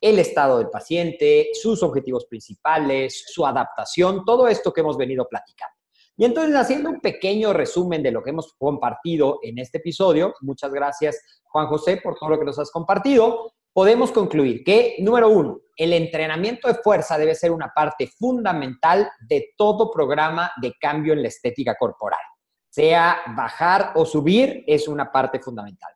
el 0.00 0.18
estado 0.18 0.58
del 0.58 0.68
paciente, 0.68 1.48
sus 1.54 1.82
objetivos 1.82 2.26
principales, 2.26 3.24
su 3.28 3.46
adaptación, 3.46 4.24
todo 4.24 4.48
esto 4.48 4.72
que 4.72 4.82
hemos 4.82 4.96
venido 4.96 5.26
platicando. 5.28 5.74
Y 6.18 6.24
entonces, 6.24 6.56
haciendo 6.56 6.90
un 6.90 7.00
pequeño 7.00 7.52
resumen 7.52 8.02
de 8.02 8.10
lo 8.10 8.22
que 8.22 8.30
hemos 8.30 8.54
compartido 8.58 9.38
en 9.42 9.58
este 9.58 9.78
episodio, 9.78 10.34
muchas 10.40 10.72
gracias 10.72 11.42
Juan 11.44 11.66
José 11.66 11.98
por 12.02 12.16
todo 12.16 12.30
lo 12.30 12.38
que 12.38 12.44
nos 12.44 12.58
has 12.58 12.70
compartido, 12.70 13.52
podemos 13.72 14.12
concluir 14.12 14.64
que, 14.64 14.96
número 15.00 15.28
uno, 15.28 15.60
el 15.76 15.92
entrenamiento 15.92 16.68
de 16.68 16.74
fuerza 16.74 17.18
debe 17.18 17.34
ser 17.34 17.50
una 17.50 17.72
parte 17.74 18.06
fundamental 18.06 19.10
de 19.28 19.50
todo 19.56 19.90
programa 19.90 20.50
de 20.60 20.72
cambio 20.80 21.12
en 21.12 21.20
la 21.20 21.28
estética 21.28 21.74
corporal. 21.78 22.20
Sea 22.70 23.18
bajar 23.36 23.92
o 23.94 24.06
subir, 24.06 24.64
es 24.66 24.88
una 24.88 25.12
parte 25.12 25.40
fundamental. 25.40 25.95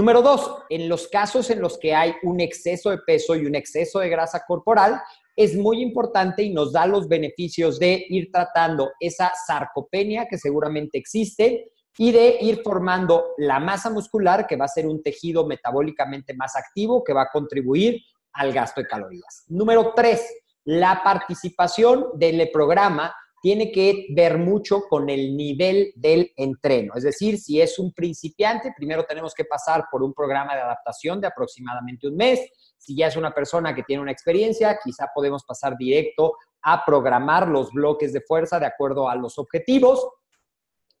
Número 0.00 0.22
dos, 0.22 0.62
en 0.70 0.88
los 0.88 1.08
casos 1.08 1.50
en 1.50 1.60
los 1.60 1.76
que 1.76 1.94
hay 1.94 2.14
un 2.22 2.40
exceso 2.40 2.88
de 2.88 2.96
peso 2.96 3.36
y 3.36 3.44
un 3.44 3.54
exceso 3.54 3.98
de 3.98 4.08
grasa 4.08 4.44
corporal, 4.48 4.98
es 5.36 5.54
muy 5.54 5.82
importante 5.82 6.42
y 6.42 6.54
nos 6.54 6.72
da 6.72 6.86
los 6.86 7.06
beneficios 7.06 7.78
de 7.78 8.06
ir 8.08 8.30
tratando 8.32 8.92
esa 8.98 9.30
sarcopenia 9.46 10.26
que 10.26 10.38
seguramente 10.38 10.96
existe 10.96 11.70
y 11.98 12.12
de 12.12 12.38
ir 12.40 12.62
formando 12.64 13.34
la 13.36 13.60
masa 13.60 13.90
muscular, 13.90 14.46
que 14.46 14.56
va 14.56 14.64
a 14.64 14.68
ser 14.68 14.86
un 14.86 15.02
tejido 15.02 15.46
metabólicamente 15.46 16.32
más 16.32 16.56
activo, 16.56 17.04
que 17.04 17.12
va 17.12 17.24
a 17.24 17.30
contribuir 17.30 18.00
al 18.32 18.54
gasto 18.54 18.80
de 18.80 18.86
calorías. 18.86 19.44
Número 19.48 19.92
tres, 19.94 20.26
la 20.64 21.02
participación 21.04 22.06
del 22.14 22.48
programa 22.50 23.14
tiene 23.40 23.72
que 23.72 24.06
ver 24.10 24.38
mucho 24.38 24.82
con 24.88 25.08
el 25.08 25.36
nivel 25.36 25.92
del 25.96 26.32
entreno. 26.36 26.94
Es 26.94 27.04
decir, 27.04 27.38
si 27.38 27.60
es 27.60 27.78
un 27.78 27.92
principiante, 27.92 28.74
primero 28.76 29.04
tenemos 29.04 29.32
que 29.34 29.44
pasar 29.46 29.86
por 29.90 30.02
un 30.02 30.12
programa 30.12 30.54
de 30.54 30.60
adaptación 30.60 31.20
de 31.20 31.28
aproximadamente 31.28 32.06
un 32.06 32.16
mes. 32.16 32.40
Si 32.76 32.94
ya 32.94 33.06
es 33.06 33.16
una 33.16 33.32
persona 33.32 33.74
que 33.74 33.82
tiene 33.82 34.02
una 34.02 34.12
experiencia, 34.12 34.78
quizá 34.82 35.08
podemos 35.14 35.44
pasar 35.44 35.76
directo 35.78 36.34
a 36.62 36.84
programar 36.84 37.48
los 37.48 37.72
bloques 37.72 38.12
de 38.12 38.20
fuerza 38.20 38.60
de 38.60 38.66
acuerdo 38.66 39.08
a 39.08 39.16
los 39.16 39.38
objetivos. 39.38 40.06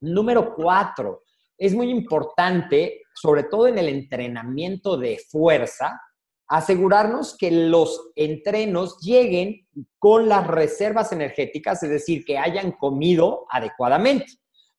Número 0.00 0.54
cuatro, 0.54 1.24
es 1.58 1.74
muy 1.74 1.90
importante, 1.90 3.02
sobre 3.14 3.44
todo 3.44 3.66
en 3.66 3.76
el 3.76 3.90
entrenamiento 3.90 4.96
de 4.96 5.18
fuerza, 5.30 6.00
asegurarnos 6.50 7.36
que 7.38 7.52
los 7.52 8.10
entrenos 8.16 8.98
lleguen 9.00 9.68
con 10.00 10.28
las 10.28 10.48
reservas 10.48 11.12
energéticas, 11.12 11.80
es 11.84 11.90
decir, 11.90 12.24
que 12.24 12.38
hayan 12.38 12.72
comido 12.72 13.46
adecuadamente. 13.50 14.26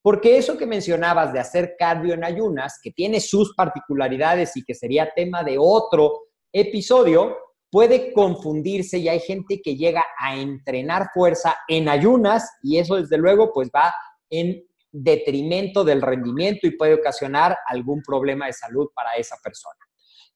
Porque 0.02 0.38
eso 0.38 0.58
que 0.58 0.66
mencionabas 0.66 1.32
de 1.32 1.40
hacer 1.40 1.76
cardio 1.80 2.14
en 2.14 2.26
ayunas, 2.26 2.78
que 2.84 2.92
tiene 2.92 3.22
sus 3.22 3.56
particularidades 3.56 4.58
y 4.58 4.64
que 4.64 4.76
sería 4.76 5.14
tema 5.16 5.44
de 5.44 5.56
otro 5.58 6.24
episodio, 6.52 7.38
puede 7.72 8.12
confundirse 8.12 8.98
y 8.98 9.08
hay 9.08 9.22
gente 9.22 9.62
que 9.64 9.78
llega 9.78 10.04
a 10.20 10.36
entrenar 10.36 11.08
fuerza 11.14 11.56
en 11.70 11.88
ayunas 11.88 12.52
y 12.62 12.80
eso 12.80 12.98
desde 12.98 13.18
luego 13.18 13.54
pues 13.54 13.70
va 13.74 13.94
en 14.30 14.62
detrimento 14.92 15.86
del 15.86 16.02
rendimiento 16.02 16.68
y 16.68 16.76
puede 16.76 16.96
ocasionar 16.96 17.58
algún 17.66 18.02
problema 18.02 18.48
de 18.48 18.54
salud 18.54 18.90
para 18.94 19.12
esa 19.14 19.38
persona. 19.42 19.80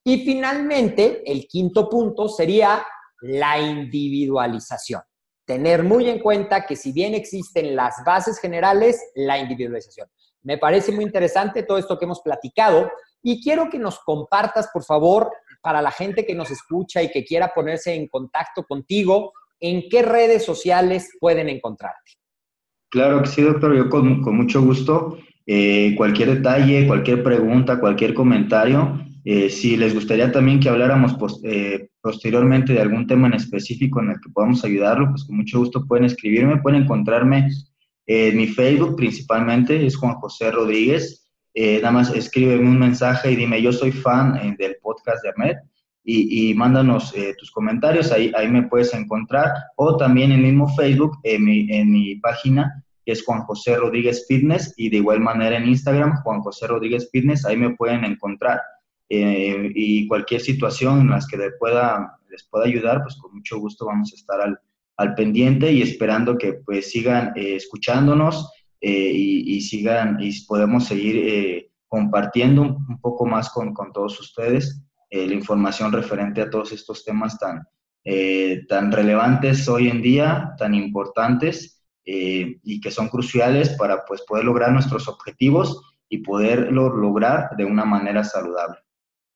Y 0.07 0.23
finalmente, 0.23 1.23
el 1.25 1.47
quinto 1.47 1.89
punto 1.89 2.29
sería 2.29 2.85
la 3.21 3.59
individualización. 3.59 5.01
Tener 5.45 5.83
muy 5.83 6.07
en 6.09 6.19
cuenta 6.19 6.67
que 6.67 6.75
si 6.75 6.91
bien 6.91 7.15
existen 7.15 7.75
las 7.75 7.95
bases 8.05 8.39
generales, 8.39 9.01
la 9.15 9.39
individualización. 9.39 10.07
Me 10.43 10.59
parece 10.59 10.91
muy 10.91 11.03
interesante 11.03 11.63
todo 11.63 11.79
esto 11.79 11.97
que 11.97 12.05
hemos 12.05 12.21
platicado 12.21 12.91
y 13.23 13.43
quiero 13.43 13.67
que 13.67 13.79
nos 13.79 13.97
compartas, 13.99 14.69
por 14.71 14.83
favor, 14.83 15.31
para 15.59 15.81
la 15.81 15.89
gente 15.89 16.23
que 16.23 16.35
nos 16.35 16.51
escucha 16.51 17.01
y 17.01 17.09
que 17.09 17.25
quiera 17.25 17.51
ponerse 17.55 17.95
en 17.95 18.07
contacto 18.07 18.63
contigo, 18.63 19.33
en 19.59 19.89
qué 19.89 20.03
redes 20.03 20.45
sociales 20.45 21.09
pueden 21.19 21.49
encontrarte. 21.49 22.11
Claro 22.91 23.23
que 23.23 23.29
sí, 23.29 23.41
doctor, 23.41 23.75
yo 23.75 23.89
con, 23.89 24.21
mucho 24.35 24.61
gusto. 24.61 25.17
Eh, 25.47 25.95
cualquier 25.97 26.35
detalle, 26.35 26.85
cualquier 26.85 27.23
pregunta, 27.23 27.79
cualquier 27.79 28.13
comentario, 28.13 28.99
eh, 29.27 29.49
si 29.49 29.75
les 29.75 29.95
gustaría 29.95 30.31
también 30.31 30.59
que 30.59 30.69
habláramos 30.69 31.17
eh, 31.43 31.89
posteriormente 31.99 32.73
de 32.73 32.81
algún 32.81 33.07
tema 33.07 33.25
en 33.25 33.33
específico 33.33 33.99
en 33.99 34.11
el 34.11 34.21
que 34.21 34.29
podamos 34.29 34.63
ayudarlo, 34.63 35.09
pues 35.09 35.23
con 35.23 35.37
mucho 35.37 35.57
gusto 35.57 35.83
pueden 35.87 36.05
escribirme, 36.05 36.61
pueden 36.61 36.83
encontrarme 36.83 37.49
en 38.05 38.37
mi 38.37 38.45
Facebook 38.45 38.95
principalmente, 38.95 39.83
es 39.83 39.95
Juan 39.97 40.13
José 40.15 40.51
Rodríguez. 40.51 41.27
Eh, 41.55 41.77
nada 41.77 41.91
más 41.91 42.13
escríbeme 42.13 42.69
un 42.69 42.77
mensaje 42.77 43.31
y 43.31 43.35
dime, 43.35 43.59
yo 43.63 43.73
soy 43.73 43.91
fan 43.91 44.55
del 44.59 44.75
podcast 44.79 45.23
de 45.23 45.29
Ahmed 45.29 45.55
y, 46.03 46.53
mándanos 46.53 47.15
tus 47.39 47.49
comentarios, 47.49 48.11
ahí, 48.11 48.31
ahí 48.35 48.47
me 48.47 48.67
puedes 48.67 48.93
encontrar. 48.93 49.51
O 49.75 49.97
también 49.97 50.31
en 50.33 50.41
el 50.41 50.45
mismo 50.45 50.67
Facebook, 50.75 51.17
en 51.23 51.45
mi, 51.45 51.67
en 51.71 51.91
mi 51.91 52.17
página, 52.17 52.85
que 53.03 53.13
es 53.13 53.25
Juan 53.25 53.41
José 53.41 53.75
Rodríguez 53.75 54.25
Fitness, 54.27 54.75
y 54.77 54.91
de 54.91 54.97
igual 54.97 55.19
manera 55.19 55.57
en 55.57 55.67
Instagram, 55.67 56.21
Juan 56.21 56.41
José 56.41 56.67
Rodríguez 56.67 57.09
Fitness, 57.11 57.43
ahí 57.43 57.57
me 57.57 57.71
pueden 57.71 58.03
encontrar. 58.03 58.59
Eh, 59.07 59.71
y 59.75 60.07
cualquier 60.07 60.41
situación 60.41 61.01
en 61.01 61.09
las 61.11 61.27
que 61.27 61.37
les 61.37 61.53
pueda, 61.59 62.19
les 62.29 62.43
pueda 62.43 62.65
ayudar, 62.65 63.03
pues 63.03 63.15
con 63.17 63.35
mucho 63.35 63.59
gusto 63.59 63.85
vamos 63.85 64.11
a 64.11 64.15
estar 64.15 64.41
al, 64.41 64.59
al 64.97 65.13
pendiente 65.13 65.71
y 65.71 65.81
esperando 65.81 66.37
que 66.37 66.53
pues 66.53 66.89
sigan 66.89 67.31
eh, 67.35 67.55
escuchándonos 67.55 68.51
eh, 68.81 69.11
y, 69.13 69.61
sigan 69.61 70.17
y 70.19 70.31
podemos 70.45 70.85
seguir 70.85 71.69
compartiendo 71.87 72.61
un, 72.63 72.99
poco 72.99 73.25
más 73.25 73.49
con, 73.49 73.73
con 73.73 73.91
todos 73.93 74.19
ustedes 74.19 74.81
la 75.11 75.33
información 75.33 75.93
referente 75.93 76.41
a 76.41 76.49
todos 76.49 76.73
estos 76.73 77.05
temas 77.05 77.39
tan, 77.39 77.63
tan 78.67 78.91
relevantes 78.91 79.67
hoy 79.69 79.87
en 79.87 80.01
día, 80.01 80.53
tan 80.57 80.75
importantes 80.75 81.81
y 82.03 82.81
que 82.81 82.91
son 82.91 83.07
cruciales 83.07 83.69
para 83.77 84.03
pues 84.03 84.23
poder 84.23 84.43
lograr 84.43 84.73
nuestros 84.73 85.07
objetivos 85.07 85.95
y 86.09 86.17
poderlo 86.17 86.89
lograr 86.89 87.51
de 87.55 87.63
una 87.63 87.85
manera 87.85 88.25
saludable. 88.25 88.84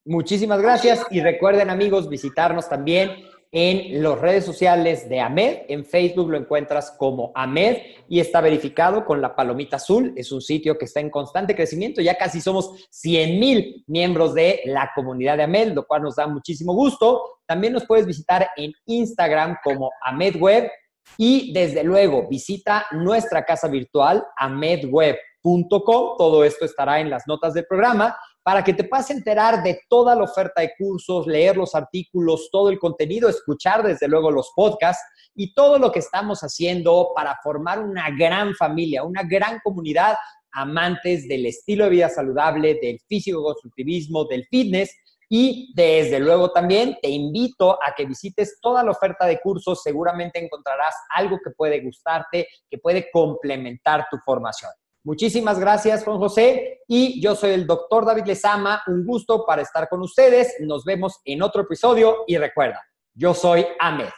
Muchísimas 0.09 0.59
gracias 0.59 1.05
y 1.11 1.21
recuerden 1.21 1.69
amigos 1.69 2.09
visitarnos 2.09 2.67
también 2.67 3.11
en 3.51 4.01
las 4.01 4.19
redes 4.19 4.43
sociales 4.43 5.07
de 5.07 5.19
AMED. 5.19 5.65
En 5.67 5.85
Facebook 5.85 6.31
lo 6.31 6.37
encuentras 6.39 6.89
como 6.97 7.31
AMED 7.35 7.77
y 8.07 8.19
está 8.19 8.41
verificado 8.41 9.05
con 9.05 9.21
la 9.21 9.35
palomita 9.35 9.75
azul. 9.75 10.11
Es 10.15 10.31
un 10.31 10.41
sitio 10.41 10.79
que 10.79 10.85
está 10.85 10.99
en 10.99 11.11
constante 11.11 11.55
crecimiento. 11.55 12.01
Ya 12.01 12.15
casi 12.15 12.41
somos 12.41 12.87
100 12.89 13.39
mil 13.39 13.83
miembros 13.85 14.33
de 14.33 14.61
la 14.65 14.89
comunidad 14.95 15.37
de 15.37 15.43
AMED, 15.43 15.73
lo 15.73 15.85
cual 15.85 16.01
nos 16.01 16.15
da 16.15 16.25
muchísimo 16.25 16.73
gusto. 16.73 17.41
También 17.45 17.73
nos 17.73 17.85
puedes 17.85 18.07
visitar 18.07 18.49
en 18.57 18.71
Instagram 18.87 19.57
como 19.63 19.91
AMED 20.01 20.37
Web 20.37 20.71
y 21.17 21.53
desde 21.53 21.83
luego 21.83 22.27
visita 22.27 22.87
nuestra 22.93 23.45
casa 23.45 23.67
virtual 23.67 24.25
amedweb.com. 24.37 26.17
Todo 26.17 26.43
esto 26.43 26.65
estará 26.65 26.99
en 26.99 27.11
las 27.11 27.27
notas 27.27 27.53
del 27.53 27.67
programa 27.67 28.17
para 28.43 28.63
que 28.63 28.73
te 28.73 28.83
puedas 28.83 29.09
enterar 29.11 29.61
de 29.63 29.81
toda 29.89 30.15
la 30.15 30.23
oferta 30.23 30.61
de 30.61 30.71
cursos, 30.77 31.27
leer 31.27 31.57
los 31.57 31.75
artículos, 31.75 32.49
todo 32.51 32.69
el 32.69 32.79
contenido, 32.79 33.29
escuchar 33.29 33.83
desde 33.83 34.07
luego 34.07 34.31
los 34.31 34.51
podcasts 34.55 35.03
y 35.35 35.53
todo 35.53 35.77
lo 35.77 35.91
que 35.91 35.99
estamos 35.99 36.39
haciendo 36.41 37.11
para 37.15 37.37
formar 37.43 37.79
una 37.79 38.09
gran 38.11 38.55
familia, 38.55 39.03
una 39.03 39.23
gran 39.23 39.59
comunidad 39.63 40.15
amantes 40.51 41.27
del 41.27 41.45
estilo 41.45 41.83
de 41.83 41.91
vida 41.91 42.09
saludable, 42.09 42.79
del 42.81 42.99
físico 43.07 43.43
constructivismo, 43.43 44.25
del 44.25 44.45
fitness 44.49 44.95
y 45.31 45.71
desde 45.75 46.19
luego 46.19 46.51
también 46.51 46.97
te 47.01 47.09
invito 47.09 47.73
a 47.73 47.93
que 47.95 48.05
visites 48.05 48.57
toda 48.59 48.83
la 48.83 48.91
oferta 48.91 49.27
de 49.27 49.39
cursos, 49.39 49.83
seguramente 49.83 50.43
encontrarás 50.43 50.95
algo 51.11 51.37
que 51.43 51.51
puede 51.51 51.81
gustarte, 51.81 52.47
que 52.67 52.77
puede 52.79 53.11
complementar 53.11 54.07
tu 54.09 54.17
formación. 54.25 54.71
Muchísimas 55.03 55.59
gracias, 55.59 56.03
Juan 56.03 56.17
José. 56.17 56.81
Y 56.87 57.21
yo 57.21 57.35
soy 57.35 57.51
el 57.51 57.65
doctor 57.65 58.05
David 58.05 58.25
Lezama. 58.25 58.81
Un 58.87 59.05
gusto 59.05 59.45
para 59.45 59.61
estar 59.61 59.87
con 59.87 60.01
ustedes. 60.01 60.55
Nos 60.59 60.83
vemos 60.83 61.19
en 61.25 61.41
otro 61.41 61.61
episodio. 61.61 62.23
Y 62.27 62.37
recuerda, 62.37 62.81
yo 63.13 63.33
soy 63.33 63.65
Ahmed. 63.79 64.09